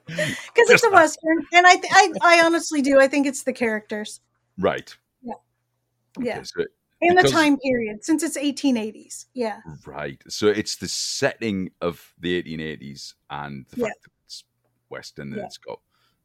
[0.16, 1.46] Because it's a Western.
[1.52, 3.00] And I, th- I, I honestly do.
[3.00, 4.20] I think it's the characters
[4.58, 4.94] right.
[5.22, 5.34] Yeah.
[6.18, 6.42] Okay, Yeah.
[6.42, 6.64] so-
[7.02, 9.26] and the time period since it's 1880s.
[9.34, 9.60] Yeah.
[9.84, 10.22] Right.
[10.28, 13.86] So it's the setting of the 1880s and the Yeah.
[13.88, 14.44] fact that it's
[14.88, 15.44] Western and Yeah.
[15.44, 15.80] it's got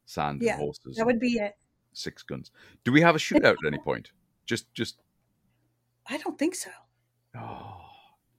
[0.06, 1.56] sand Yeah, and horses That would be it.
[1.92, 2.50] six guns.
[2.84, 4.12] Do we have a shootout at any point?
[4.46, 4.96] Just, just,
[6.06, 6.70] I don't think so.
[7.36, 7.80] oh,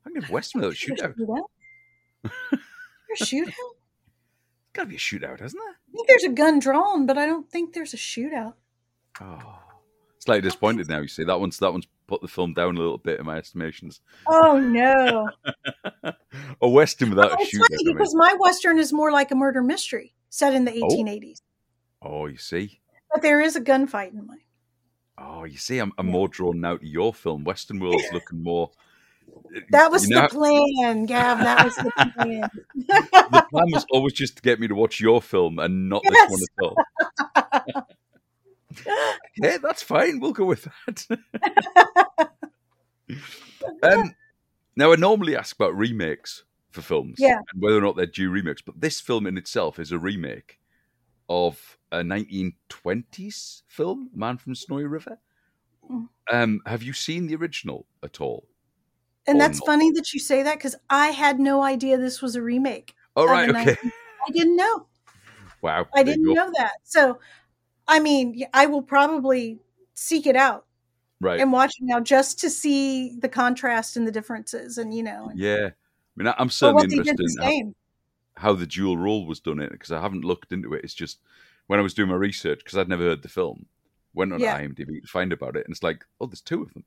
[0.05, 2.39] I can have Western without a There's
[3.29, 3.53] shootout.
[4.73, 4.75] Shootout?
[4.75, 5.73] Gotta be a shootout, hasn't there?
[5.73, 8.53] I think there's a gun drawn, but I don't think there's a shootout.
[9.21, 9.59] Oh,
[10.19, 10.99] slightly disappointed now.
[11.01, 13.37] You see, that one's that one's put the film down a little bit in my
[13.37, 14.01] estimations.
[14.27, 15.29] Oh no!
[16.61, 17.67] a Western without a it's shootout.
[17.77, 21.41] funny because my western is more like a murder mystery set in the 1880s,
[22.01, 22.81] Oh, you see.
[23.11, 24.39] but there is a gunfight in mine.
[25.15, 27.43] Oh, you see, I'm, I'm more drawn now to your film.
[27.43, 28.71] Western World's looking more.
[29.71, 31.37] That was you know, the plan, Gav.
[31.39, 32.49] That was the plan.
[32.75, 36.29] the plan was always just to get me to watch your film and not Yes.
[36.31, 36.73] this one
[37.37, 37.87] at all.
[39.37, 40.19] yeah, that's fine.
[40.19, 41.07] We'll go with that.
[43.83, 44.15] um,
[44.75, 47.37] now, I normally ask about remakes for films, Yeah.
[47.53, 50.59] and whether or not they're due remakes, but this film in itself is a remake
[51.29, 55.19] of a 1920s film, Man from Snowy River.
[55.89, 56.09] Mm.
[56.31, 58.47] Um, have you seen the original at all?
[59.27, 59.65] And oh, that's not.
[59.67, 62.95] funny that you say that because I had no idea this was a remake.
[63.15, 63.63] Oh right, okay.
[63.65, 63.91] 19
[64.27, 64.87] I didn't know.
[65.61, 65.87] Wow.
[65.95, 66.73] I didn't know that.
[66.83, 67.19] So,
[67.87, 69.59] I mean, I will probably
[69.93, 70.65] seek it out
[71.21, 71.39] Right.
[71.39, 75.29] and watch it now just to see the contrast and the differences, and you know,
[75.29, 75.69] and- Yeah.
[75.71, 77.75] I mean, I'm certainly interested in how, same.
[78.35, 80.83] how the dual role was done in it because I haven't looked into it.
[80.83, 81.19] It's just
[81.67, 83.65] when I was doing my research because I'd never heard the film,
[84.13, 84.57] went on Yeah.
[84.59, 86.83] IMDb to find about it, and it's like, oh, there's two of them.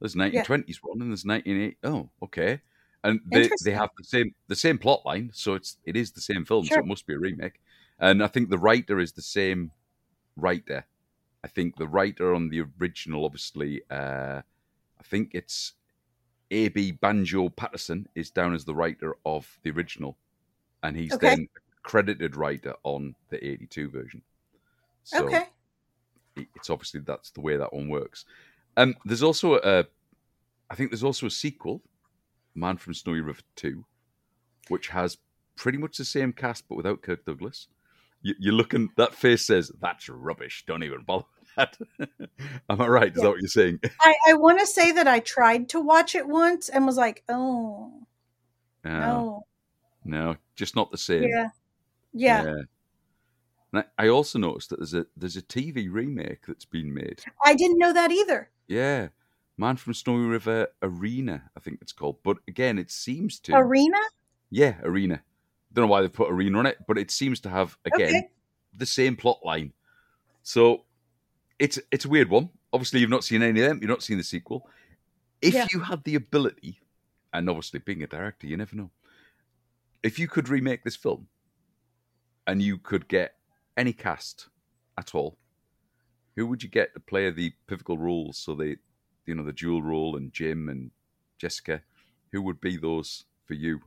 [0.00, 1.76] There's 1920s one and there's 1980.
[1.84, 2.60] Oh, okay.
[3.02, 6.20] And they, they have the same the same plot line, so it's it is the
[6.20, 7.60] same film, so it must be a remake.
[7.98, 9.70] And I think the writer is the same
[10.36, 10.84] writer.
[11.42, 15.72] I think the writer on the original, obviously, uh, I think it's
[16.50, 16.92] A.B.
[16.92, 20.18] Banjo Paterson is down as the writer of the original,
[20.82, 21.30] and he's Okay.
[21.30, 21.48] then
[21.82, 24.22] credited writer on the 82 version.
[25.04, 25.44] So okay.
[26.36, 28.26] it's obviously that's the way that one works.
[28.76, 29.84] Um, there's also a,
[30.70, 31.82] I think there's also a sequel,
[32.54, 33.84] Man from Snowy River 2,
[34.68, 35.18] which has
[35.56, 37.68] pretty much the same cast but without Kirk Douglas.
[38.22, 40.64] You, you're looking, that face says, that's rubbish.
[40.66, 41.24] Don't even bother
[41.56, 41.76] that.
[42.68, 43.10] Am I right?
[43.10, 43.22] Is Yeah.
[43.24, 43.80] that what you're saying?
[44.00, 47.22] I, I want to say that I tried to watch it once and was like,
[47.28, 48.06] oh
[48.84, 49.42] No, no,
[50.04, 51.24] no, just not the same.
[51.24, 51.48] yeah,
[52.12, 52.54] yeah.
[53.72, 57.22] And I, I also noticed that there's a there's a TV remake that's been made.
[57.44, 58.50] I didn't know that either.
[58.70, 59.08] Yeah,
[59.58, 62.18] Man from Snowy River Arena, I think it's called.
[62.22, 63.98] But again, it seems to Arena.
[64.48, 65.20] yeah Arena.
[65.72, 68.28] Don't know why they put Arena on it, but it seems to have again Okay.
[68.72, 69.72] the same plot line.
[70.44, 70.84] So
[71.58, 72.48] it's it's a weird one.
[72.72, 73.78] Obviously, you've not seen any of them.
[73.82, 74.68] You've not seen the sequel.
[75.42, 75.66] If Yeah.
[75.72, 76.78] you had the ability,
[77.32, 78.90] and obviously being a director, you never know.
[80.04, 81.26] If you could remake this film,
[82.46, 83.34] and you could get
[83.76, 84.48] any cast
[84.96, 85.36] at all,
[86.40, 88.38] who would you get to play the pivotal roles?
[88.38, 88.76] So they,
[89.26, 90.90] you know, the dual role and Jim and
[91.36, 91.82] Jessica.
[92.32, 93.80] Who would be those for you?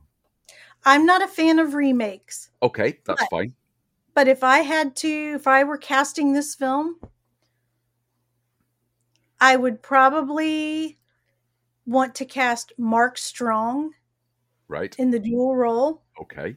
[0.84, 3.54] I'm not a fan of remakes, Okay, that's But- fine.
[4.14, 7.00] but if I had to, if I were casting this film,
[9.40, 10.96] I would probably
[11.86, 13.94] want to cast Mark Strong
[14.68, 14.94] Right.
[14.96, 16.02] in the dual role.
[16.20, 16.56] Okay.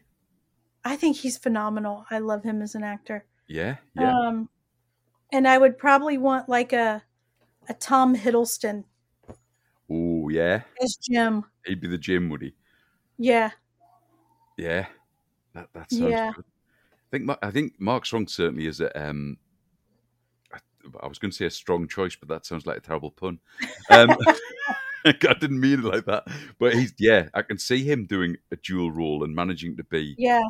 [0.86, 2.06] I think he's phenomenal.
[2.12, 3.26] I love him as an actor.
[3.48, 3.78] Yeah.
[3.96, 4.14] Yeah.
[4.16, 4.50] Um,
[5.32, 7.04] and I would probably want like a
[7.70, 8.86] a Tom Hiddleston
[9.90, 10.62] oh, yeah.
[10.82, 11.46] as Jim.
[11.66, 12.54] He'd be the Jim, would he?
[13.18, 13.52] Yeah,
[14.58, 14.88] Yeah,
[15.54, 16.32] that that sounds Yeah.
[16.36, 16.46] good.
[16.46, 19.10] I think I think Mark Strong certainly is a.
[19.10, 19.38] Um,
[20.54, 20.60] I,
[21.02, 23.40] I was going to say a strong choice, but that sounds like a terrible pun.
[23.90, 24.10] Um,
[25.06, 26.28] I didn't mean it like that,
[26.60, 27.30] but he's yeah.
[27.34, 30.44] I can see him doing a dual role and managing to be yeah,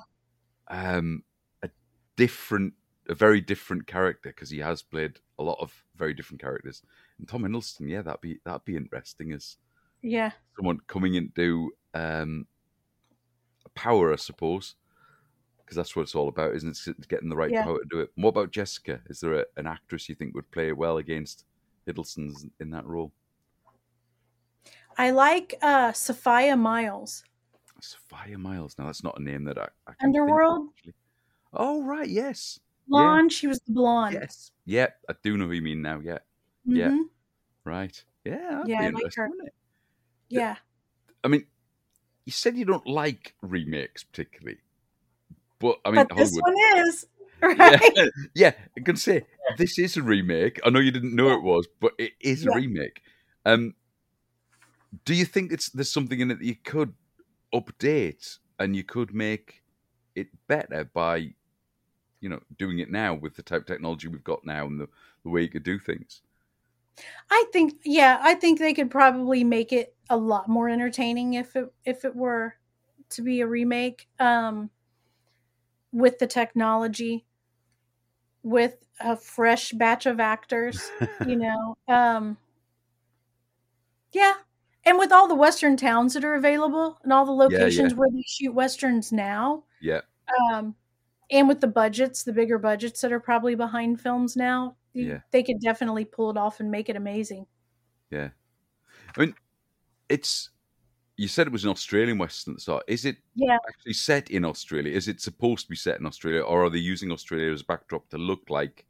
[0.67, 1.23] um,
[1.61, 1.69] a
[2.15, 2.73] different,
[3.09, 6.81] a very different character because he has played a lot of very different characters.
[7.19, 9.57] And Tom Hiddleston, yeah, that'd be that'd be interesting as
[10.01, 10.31] yeah.
[10.55, 12.47] someone coming into um,
[13.75, 14.75] power, I suppose,
[15.59, 17.07] because that's what it's all about, isn't it?
[17.07, 17.63] Getting the right Yeah.
[17.63, 18.11] power to do it.
[18.15, 19.01] And what about Jessica?
[19.09, 21.45] Is there a, an actress you think would play well against
[21.87, 23.11] Hiddleston's in that role?
[24.97, 27.23] I like uh Sophia Myles.
[27.79, 28.75] Sophia Myles.
[28.77, 30.69] Now that's not a name that I, I think of, Underworld?
[31.53, 33.31] Oh right, yes, Blonde.
[33.33, 34.13] She was the blonde.
[34.13, 34.87] yes, yeah.
[35.09, 35.99] I do know who you mean now.
[35.99, 36.19] Yeah,
[36.65, 36.89] yeah.
[36.89, 37.09] Mhm.
[37.65, 38.03] right.
[38.25, 39.29] Yeah, Yeah, I like her.
[40.29, 40.57] yeah.
[41.23, 41.45] I mean,
[42.25, 44.59] you said you don't like remakes particularly,
[45.59, 46.43] but I mean, but this Hollywood.
[46.43, 47.07] one is
[47.41, 47.81] right.
[47.95, 49.25] yeah, yeah, I can say
[49.57, 50.59] this is a remake.
[50.65, 53.01] I know you didn't know it was, but it is a remake.
[53.45, 53.75] Um,
[55.05, 56.93] do you think it's there's something in it that you could
[57.53, 59.63] update and you could make
[60.15, 61.33] it better by,
[62.21, 64.87] you know, doing it now with the type of technology we've got now and the,
[65.23, 66.21] the way you could do things?
[67.29, 71.55] I think yeah, I think they could probably make it a lot more entertaining if
[71.55, 72.55] it if it were
[73.09, 74.69] to be a remake um
[75.91, 77.25] with the technology
[78.43, 81.77] with a fresh batch of actors, you know.
[81.87, 82.37] Um
[84.11, 84.35] yeah.
[84.85, 87.89] And with all the western towns that are available and all the Yeah, yeah.
[87.89, 90.01] locations where they shoot westerns now, Yeah,
[90.51, 90.75] um
[91.31, 95.19] and with the budgets, the bigger budgets that are probably behind films now, Yeah.
[95.31, 97.45] they could definitely pull it off and make it amazing.
[98.09, 98.29] yeah.
[99.15, 99.35] I mean,
[100.09, 100.49] it's.
[101.19, 102.83] You said it was an Australian western at the start.
[102.87, 103.57] Is it Yeah.
[103.67, 104.93] actually set in Australia?
[104.95, 107.65] Is it supposed to be set in Australia, or are they using Australia as a
[107.65, 108.85] backdrop to look like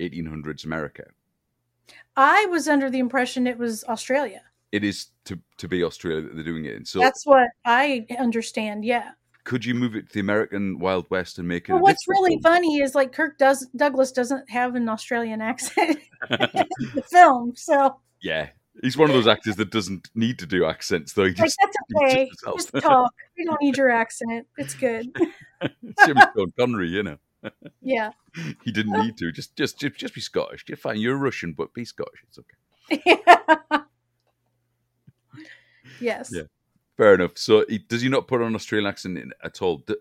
[0.00, 1.04] 1800s America?
[2.16, 4.42] I was under the impression it was Australia.
[4.72, 6.84] It is to to be Australia that they're doing it in.
[6.86, 8.84] So That's what I understand.
[8.84, 9.12] Yeah.
[9.48, 11.72] Could you move it to the American Wild West and make it?
[11.72, 12.42] A what's really film?
[12.42, 15.98] funny is like Kirk does Douglas doesn't have an Australian accent
[16.30, 17.54] in the film.
[17.56, 18.50] So yeah,
[18.82, 21.24] He's one of those actors that doesn't need to do accents, though.
[21.24, 22.28] He Like just, that's okay.
[22.28, 23.12] just Just talk.
[23.36, 24.46] We don't need your accent.
[24.56, 25.08] It's good.
[25.60, 25.70] As
[26.04, 27.16] Sean Connery, you know.
[27.82, 28.10] Yeah.
[28.62, 29.32] He didn't need to.
[29.32, 30.64] Just, just, just, just be Scottish.
[30.68, 31.00] You're fine.
[31.00, 32.22] You're Russian, but be Scottish.
[32.28, 33.02] It's okay.
[33.04, 33.80] Yeah.
[36.00, 36.30] yes.
[36.32, 36.42] Yeah.
[36.98, 37.38] Fair enough.
[37.38, 39.78] So, he, does he not put on an Australian accent in, at all?
[39.78, 39.96] Do,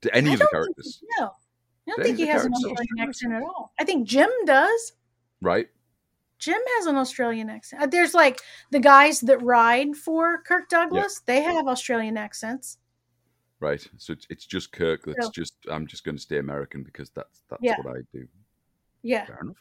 [0.00, 1.02] do any I of the think characters?
[1.20, 1.26] no.
[1.26, 3.72] I don't Do think he has an Australian accent at all.
[3.78, 4.92] I think Jim does.
[5.40, 5.68] Right.
[6.38, 7.82] Jim has an Australian accent.
[7.82, 12.78] Uh, There's like the guys that ride for Kirk Douglas, they have Australian accents.
[13.60, 13.86] Right.
[13.98, 15.04] So it's, it's just Kirk.
[15.04, 15.54] That's So- just.
[15.70, 17.76] I'm just going to stay American because that's that's Yeah.
[17.82, 18.26] what I do.
[19.02, 19.24] Yeah.
[19.26, 19.56] Fair enough.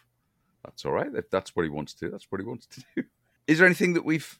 [0.63, 1.07] That's all right.
[1.15, 3.03] If that's what he wants to do, that's what he wants to do.
[3.47, 4.37] Is there anything that we've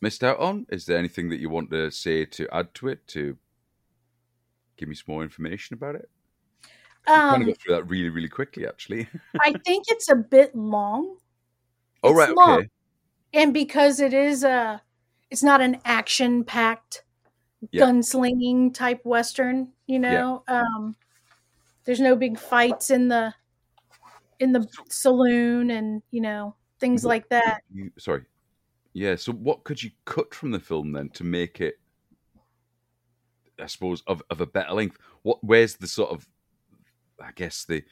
[0.00, 0.66] missed out on?
[0.70, 3.36] Is there anything that you want to say to add to it to
[4.76, 6.08] give me some more information about it?
[6.62, 9.08] We kind Um, of go through that really, really quickly, actually.
[9.40, 11.16] I think it's a bit long.
[12.02, 12.36] oh, It's right.
[12.36, 12.58] long.
[12.60, 12.68] Okay.
[13.34, 14.82] And because it is a
[15.30, 17.04] it's not an action packed
[17.72, 17.84] Yeah.
[17.86, 20.42] gunslinging type western, you know.
[20.48, 20.96] Um
[21.84, 23.34] there's no big fights in the
[24.40, 27.62] in the saloon and, you know, things What- like that.
[27.72, 28.24] You, sorry.
[28.96, 29.16] Yeah.
[29.16, 31.74] So, what could you cut from the film then to make it,
[33.60, 34.96] I suppose, of, of a better length?
[35.22, 35.44] What?
[35.44, 36.26] Where's the sort of,
[37.20, 37.84] I guess the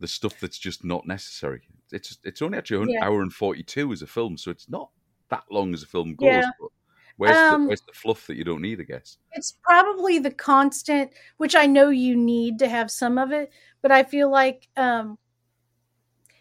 [0.00, 1.62] the stuff that's just not necessary?
[1.92, 3.06] It's it's only actually an Yeah.
[3.06, 4.90] hour and forty two as a film, so it's not
[5.30, 6.28] that long as a film goes.
[6.28, 6.50] Yeah.
[6.60, 6.68] But
[7.16, 8.80] where's Um, the where's the fluff that you don't need?
[8.80, 9.16] I guess.
[9.32, 13.50] it's probably the constant which i know you need to have some of it
[13.82, 15.16] but i feel like um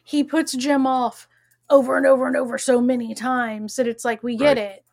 [0.04, 1.28] he puts jim off
[1.70, 4.58] over and over and over so many times that it's like we get Right.
[4.58, 4.86] it.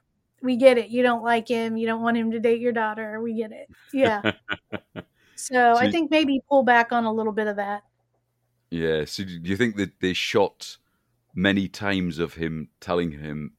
[0.43, 0.91] We get it.
[0.91, 1.77] You don't like him.
[1.77, 3.21] You don't want him to date your daughter.
[3.21, 3.69] We get it.
[3.93, 4.33] Yeah.
[5.39, 7.83] So i think maybe pull back on a little bit of that.
[8.71, 9.05] Yeah.
[9.05, 10.79] So do you think that they shot
[11.35, 13.53] many times of him telling him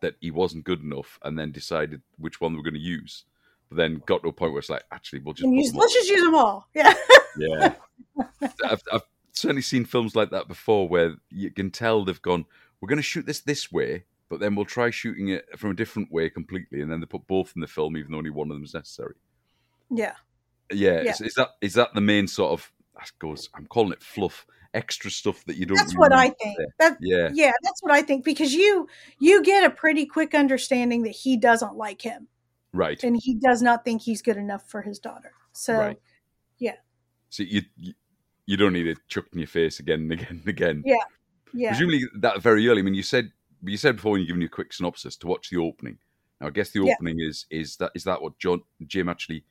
[0.00, 3.24] that he wasn't good enough, and then decided which one they were going to use,
[3.70, 5.94] but then got to a point where it's like, actually, we'll just use- them let's
[5.94, 5.98] all.
[5.98, 6.68] just use them all.
[6.74, 6.94] Yeah.
[7.38, 7.74] Yeah.
[8.64, 9.02] I've, I've
[9.38, 12.44] certainly seen films like that before where you can tell they've gone,
[12.80, 15.74] we're going to shoot this this way, but then we'll try shooting it from a
[15.74, 18.50] different way completely, and then they put both in the film, even though only one
[18.50, 19.14] of them is necessary.
[19.90, 20.14] yeah
[20.72, 21.10] Yeah, Yeah.
[21.12, 22.72] Is, is that is that the main sort of?
[22.96, 25.76] I suppose I'm calling it fluff, extra stuff that you don't.
[25.76, 28.88] that's what i think that Yeah, yeah that's what i think because you
[29.20, 32.26] you get a pretty quick understanding that he doesn't like him
[32.72, 33.02] right.
[33.04, 35.32] and he does not think he's good enough for his daughter.
[35.52, 35.98] So Right.
[37.30, 37.92] So you, you
[38.48, 40.82] you don't need it chucked in your face again and again and again.
[40.86, 40.96] Yeah.
[41.52, 42.80] yeah, Presumably that very early.
[42.80, 43.30] I mean, you said
[43.62, 45.98] you said before when you giving you a quick synopsis to watch the opening.
[46.40, 46.94] Now, I guess the Yeah.
[46.94, 49.44] opening is is that is that what John Jim actually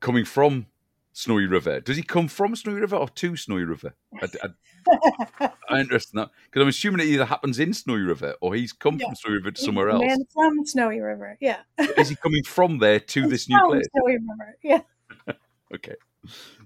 [0.00, 0.66] coming from
[1.12, 1.80] Snowy River?
[1.80, 3.94] Does he come from Snowy River or to Snowy River?
[4.20, 8.34] I, I, I'm interested in that because I'm assuming it either happens in Snowy River
[8.40, 9.06] or he's come Yeah.
[9.06, 10.04] from Snowy River to He's somewhere else.
[10.04, 11.36] Man from Snowy River.
[11.40, 11.58] Yeah.
[11.96, 13.86] is he coming from there to this new place?
[13.92, 14.56] Snowy River.
[14.64, 14.80] Yeah.
[15.74, 15.94] Okay.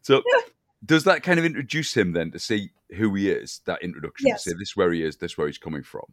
[0.02, 0.22] So
[0.84, 3.60] does that kind of introduce him then to see who he is?
[3.66, 4.44] That introduction Yes.
[4.44, 6.04] to say this is where he is, this is where he's coming from.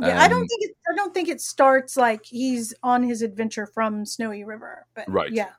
[0.00, 0.22] Yeah.
[0.22, 3.66] I don't Um, think it, I don't think it starts like he's on his adventure
[3.66, 4.86] from Snowy River.
[4.94, 5.32] But Right.
[5.32, 5.52] yeah.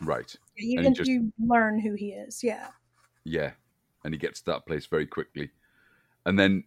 [0.00, 0.34] Right.
[0.56, 2.42] You And can just- you learn who he is.
[2.42, 2.70] Yeah.
[3.24, 3.52] Yeah.
[4.04, 5.50] And he gets to that place very quickly.
[6.26, 6.64] And then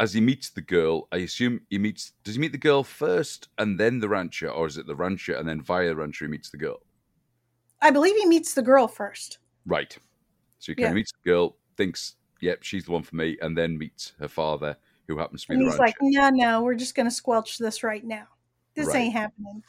[0.00, 3.48] as he meets the girl, I assume he meets does he meet the girl first
[3.58, 6.30] and then the rancher, or is it the rancher and then via the rancher he
[6.30, 6.82] meets the girl?
[7.82, 9.38] I believe he meets the girl first.
[9.66, 9.96] Right.
[10.58, 10.88] So he kind Yeah.
[10.90, 14.28] of meets the girl, thinks, yep, she's the one for me, and then meets her
[14.28, 14.76] father,
[15.08, 17.82] who happens to be And the he's like, no, no, we're just gonna squelch this
[17.82, 18.26] right now.
[18.74, 18.96] This Right.
[18.96, 19.62] ain't happening.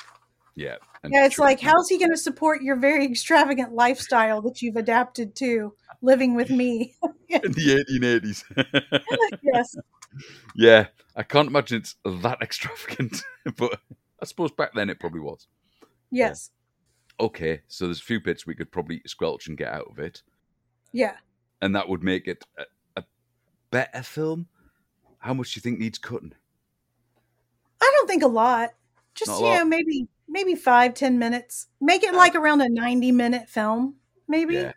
[0.56, 0.75] yeah.
[1.04, 5.34] Yeah, it's like, how's he going to support your very extravagant lifestyle that you've adapted
[5.38, 5.73] to
[6.04, 6.93] living with me?
[7.30, 9.39] in the 1880s.
[9.41, 9.75] yes.
[10.54, 13.23] yeah, I can't imagine it's that extravagant,
[13.58, 13.80] but
[14.21, 15.47] I suppose back then it probably was.
[16.12, 16.51] Yes.
[17.21, 20.23] Okay, so there's a few bits we could probably squelch and get out of it,
[20.91, 21.15] Yeah.
[21.62, 22.63] and that would make it a,
[22.97, 23.03] a
[23.69, 24.47] better film.
[25.19, 26.34] How much do you think needs cutting?
[27.79, 28.71] I don't think a lot.
[29.13, 29.55] Just, Not you lot.
[29.60, 31.67] know, maybe maybe five, ten minutes.
[31.79, 33.95] Make it like around a 90 minute film,
[34.27, 34.55] maybe.
[34.55, 34.71] Yeah,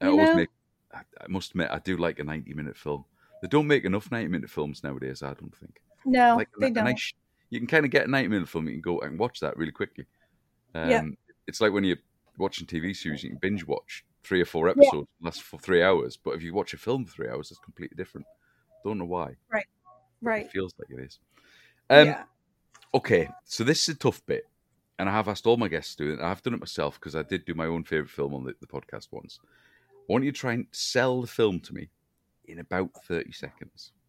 [0.00, 0.34] I you always know?
[0.36, 0.48] make.
[0.92, 3.04] I, I must admit, I do like a 90 minute film.
[3.42, 5.22] They don't make enough 90 minute films nowadays.
[5.22, 5.80] I don't think.
[6.04, 6.84] No, like they a don't.
[6.84, 7.12] nice-
[7.50, 8.66] you can kind of get a 90 minute film.
[8.66, 10.06] You can go and watch that really quickly.
[10.74, 11.02] Um, Yeah.
[11.46, 11.98] It's like when you're
[12.38, 16.16] watching TV series, you can binge watch three or four episodes, last for three hours.
[16.16, 18.26] But if you watch a film for three hours, it's completely different.
[18.84, 19.36] Don't know why.
[19.48, 19.66] right.
[20.22, 20.46] Right.
[20.46, 21.18] It feels like it is.
[21.90, 22.22] Um, yeah.
[22.94, 24.44] Okay, so this is a tough bit,
[24.98, 26.20] and I have asked all my guests to do it.
[26.20, 28.66] I've done it myself because I did do my own favorite film on the, the
[28.66, 29.38] podcast once.
[29.90, 31.90] I want you to try and sell the film to me
[32.46, 33.92] in about thirty seconds.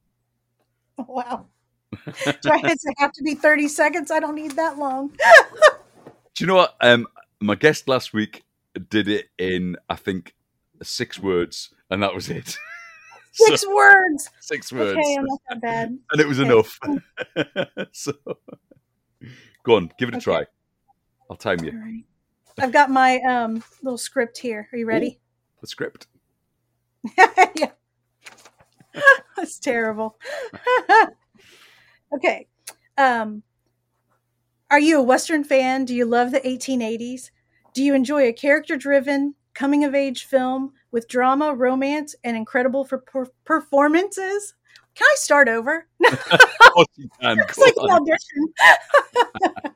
[0.97, 1.47] Wow.
[2.05, 4.11] Does it have to be 30 seconds?
[4.11, 5.09] I don't need that long.
[6.35, 6.75] Do you know what?
[6.81, 7.07] Um,
[7.45, 8.43] my guest last week
[8.89, 10.35] did it in, I think,
[10.83, 12.57] six words, and that was it.
[13.37, 14.29] Six So- words.
[14.39, 15.89] six words, Okay, I'm not that bad.
[16.11, 16.49] and it was okay.
[16.49, 16.79] enough.
[17.91, 18.13] so,
[19.63, 20.23] go on, give it a Okay.
[20.23, 20.45] try.
[21.29, 21.71] I'll time you.
[21.77, 22.03] right.
[22.59, 24.69] I've got my um little script here.
[24.71, 25.19] Are you ready?
[25.59, 26.07] The script.
[27.17, 27.71] yeah.
[29.35, 30.17] That's terrible.
[32.15, 32.47] okay.
[32.97, 33.43] Um
[34.71, 35.83] Are you a western fan?
[35.83, 37.31] Do you love the 1880s?
[37.75, 42.97] Do you enjoy a character-driven coming of age film with drama, romance, and incredible for
[42.99, 44.55] per- performances?
[44.95, 45.85] Can I start over?
[46.97, 47.39] You can.
[47.39, 48.53] It's like an audition.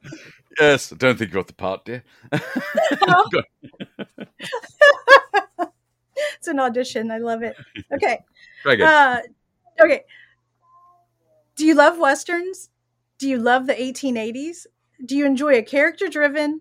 [0.60, 2.04] Yes, I don't think you got the part, dear.
[6.38, 7.12] It's an audition.
[7.12, 7.56] I love it.
[7.94, 8.20] Okay.
[8.66, 9.20] Uh,
[9.82, 10.04] okay.
[11.56, 12.70] Do you love westerns?
[13.18, 14.66] Do you love the 1880s?
[15.06, 16.60] Do you enjoy a character driven,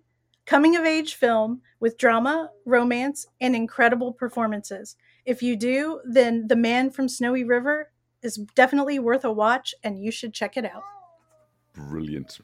[0.49, 4.97] coming of age film with drama, romance, and incredible performances?
[5.27, 7.93] If you do, then The Man from Snowy River
[8.23, 10.83] is definitely worth a watch and you should check it out.
[11.75, 12.41] Brilliant.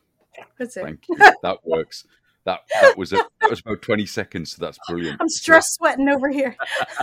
[0.58, 0.84] That's it.
[0.84, 1.16] Thank you.
[1.42, 2.04] That works.
[2.44, 4.54] That that was a, that was about twenty seconds.
[4.54, 5.16] So that's brilliant.
[5.18, 6.54] I'm stress sweating over here.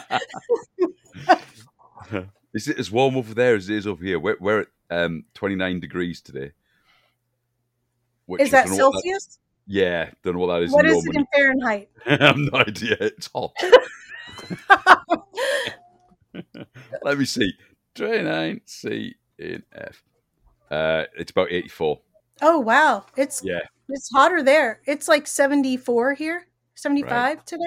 [2.53, 4.19] Is it as warm over there as it is over here?
[4.19, 6.51] We're, we're at um, 29 degrees today.
[8.39, 9.39] Is that don't know what Celsius?
[9.71, 11.89] Yeah, don't know what that is What in is it in Fahrenheit?
[12.05, 12.97] I have no idea.
[12.99, 13.53] It's hot.
[17.03, 17.53] Let me see.
[17.95, 20.03] 29 C in F.
[20.69, 21.99] Uh, it's about 84.
[22.41, 23.59] Oh wow, it's Yeah,
[23.89, 24.81] it's hotter there.
[24.85, 27.61] It's like 74 here, 75 today.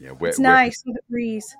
[0.00, 0.12] yeah.
[0.12, 1.54] We're, It's we're, nice with the breeze.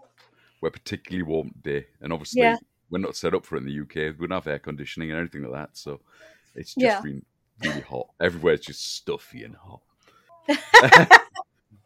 [0.62, 2.56] we're particularly warm today, and obviously Yeah.
[2.90, 4.18] we're not set up for it in the UK.
[4.18, 6.00] We don't have air conditioning and anything like that, so
[6.54, 7.00] it's just Yeah.
[7.02, 7.24] been
[7.62, 8.08] really hot.
[8.20, 9.80] Everywhere's just stuffy and hot.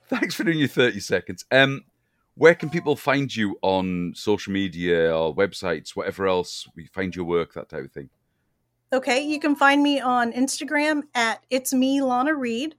[0.09, 1.45] Thanks for doing your 30 seconds.
[1.51, 1.85] Um,
[2.35, 6.69] where can people find you on social media or websites, whatever else?
[6.75, 8.11] We find your work, that type of thing.
[8.93, 12.75] Okay, you can find me on Instagram at it's me Lana Read,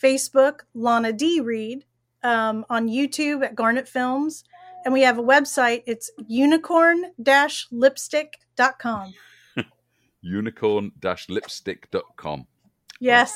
[0.00, 1.86] Facebook Lana D Read,
[2.22, 4.44] um, on YouTube at Garnet Films,
[4.84, 5.82] and we have a website.
[5.86, 9.14] It's unicorn-lipstick.com.
[10.22, 12.46] Unicorn-lipstick.com.
[13.00, 13.34] Yes.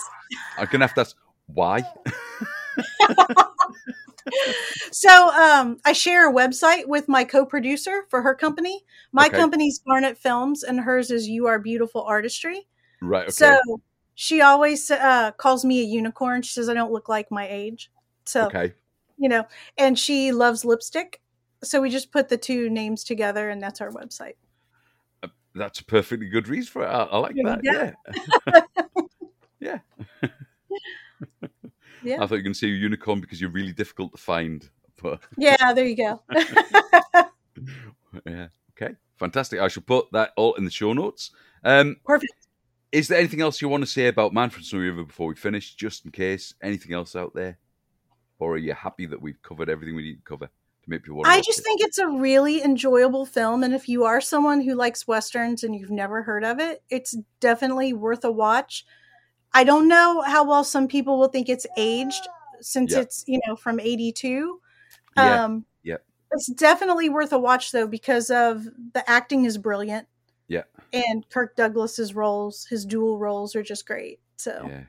[0.59, 1.17] I'm going to have to ask,
[1.47, 1.83] why?
[4.91, 8.85] So um, I share a website with my co-producer for her company.
[9.13, 9.37] My Okay.
[9.37, 12.67] company's Garnet Films, and hers is You Are Beautiful Artistry.
[13.03, 13.33] Right, okay.
[13.33, 13.59] So
[14.15, 16.43] she always uh, calls me a unicorn.
[16.43, 17.91] She says I don't look like my age.
[18.25, 18.73] So okay.
[19.19, 21.21] you know, and she loves lipstick.
[21.63, 24.35] So we just put the two names together, and that's our website.
[25.55, 26.89] That's a perfectly good reason for it.
[26.89, 27.61] I, I like that.
[27.63, 27.93] Yeah.
[29.61, 29.79] yeah.
[32.03, 34.69] Yeah, I thought you to say unicorn because you're really difficult to find.
[35.03, 35.73] But yeah.
[35.73, 36.21] There you go.
[38.27, 39.59] yeah, okay, fantastic.
[39.61, 41.31] I shall put that all in the show notes.
[41.65, 42.35] Um, Perfect.
[42.93, 45.35] is there anything else you want to say about Man from Snowy River before we
[45.35, 46.53] finish, just in case?
[46.63, 47.57] Anything else out there,
[48.39, 50.51] or are you happy that we've covered everything we need to cover
[50.85, 51.63] to make people I just it?
[51.63, 55.75] think it's a really enjoyable film, and if you are someone who likes westerns and
[55.75, 58.85] you've never heard of it, it's definitely worth a watch.
[59.53, 62.27] I don't know how well some people will think it's aged
[62.61, 63.01] since Yeah.
[63.01, 64.61] it's you know from '82.
[65.17, 65.97] Yeah, Um, yeah.
[66.33, 68.65] It's definitely worth a watch though because of
[68.95, 70.09] the acting is brilliant.
[70.49, 70.65] Yeah.
[70.93, 74.21] And Kirk Douglas's roles, his dual roles are just great.
[74.37, 74.83] So yeah.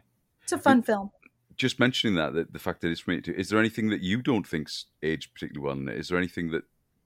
[0.44, 1.12] it's a fun film.
[1.58, 4.22] Just mentioning that, the, the fact that it's from 82, is there anything that you
[4.22, 5.98] don't think's aged particularly well in it?
[5.98, 6.64] Is there anything that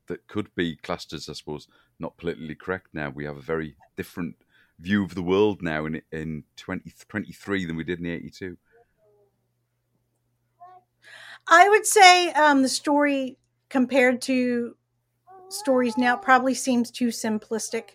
[0.07, 1.67] that could be classed as, I suppose,
[1.99, 3.09] not politically correct now?
[3.09, 4.35] We have a very different
[4.79, 8.57] view of the world now in in 2023 than we did in the 82.
[11.47, 13.37] I would say um, the story
[13.69, 14.75] compared to
[15.49, 17.91] stories now probably seems too simplistic.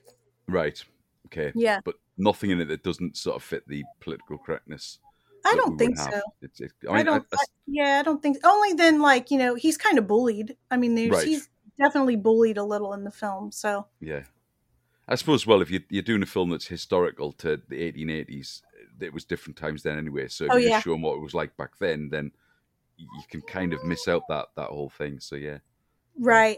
[0.49, 0.83] Right.
[1.27, 1.53] Okay.
[1.55, 1.81] Yeah.
[1.85, 4.99] But nothing in it that doesn't sort of fit the political correctness.
[5.45, 6.21] I don't think so.
[6.43, 7.27] It's, it, I, don't.
[7.33, 8.39] I- I- yeah, I don't think.
[8.45, 10.57] Only then, like you know, he's kind of bullied.
[10.71, 11.27] I mean, there's, Right.
[11.27, 13.51] he's definitely bullied a little in the film.
[13.53, 14.23] So yeah.
[15.07, 18.63] I suppose, well, if you, you're doing a film that's historical to the 1880s,
[19.01, 20.29] it was different times then anyway.
[20.29, 20.81] So if Oh, you yeah.
[20.81, 22.33] show them what it was like back then, then
[22.97, 25.21] you can kind of miss out that, that whole thing.
[25.21, 25.59] So, yeah.
[26.19, 26.57] right,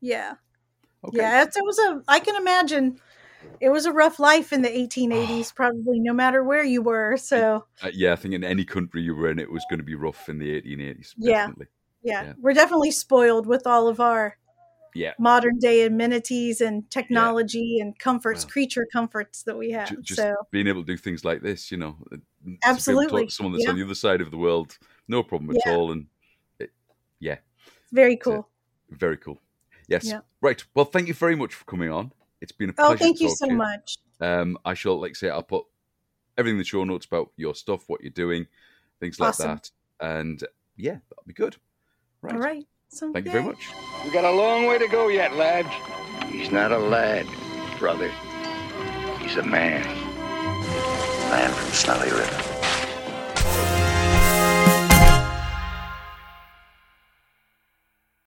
[0.00, 0.34] yeah,
[1.04, 1.16] Okay.
[1.18, 1.42] yeah.
[1.42, 2.02] It's, it was a.
[2.06, 3.00] I can imagine.
[3.60, 7.16] It was a rough life in the 1880s, probably no matter where you were.
[7.16, 9.84] So Uh, yeah, I think in any country you were in, it was going to
[9.84, 11.14] be rough in the 1880s.
[11.18, 11.48] Yeah.
[12.02, 12.32] Yeah, Yeah.
[12.40, 14.38] we're definitely spoiled with all of our
[14.94, 15.12] Yeah.
[15.18, 20.00] modern day amenities and technology and comforts, creature comforts that we have.
[20.02, 22.16] Just so being able to do things like this, you know, uh,
[22.64, 23.70] Absolutely, to someone that's yeah.
[23.70, 24.78] on the other side of the world,
[25.08, 25.76] no problem at Yeah.
[25.76, 26.06] all, and
[26.58, 26.70] it,
[27.20, 27.38] yeah,
[27.92, 28.48] very cool.
[28.90, 29.38] very cool.
[29.88, 30.20] Yes, Yeah.
[30.40, 30.64] right.
[30.74, 32.12] Well, thank you very much for coming on.
[32.40, 32.92] It's been a pleasure.
[32.92, 33.98] Oh, thank to you so to much.
[34.20, 35.64] Um, I shall, like say, I'll put
[36.38, 38.46] everything in the show notes about your stuff, what you're doing,
[38.98, 39.48] things like Awesome.
[39.48, 39.70] that,
[40.00, 40.42] and
[40.76, 41.56] yeah, that'll be good.
[42.22, 42.34] Right.
[42.34, 42.66] All right.
[42.88, 43.68] So Thank you very much.
[44.04, 45.66] We got a long way to go yet, lad.
[46.26, 47.26] He's not a lad,
[47.78, 48.10] brother.
[49.20, 49.82] He's a man.
[51.30, 52.49] Man from Snowy River.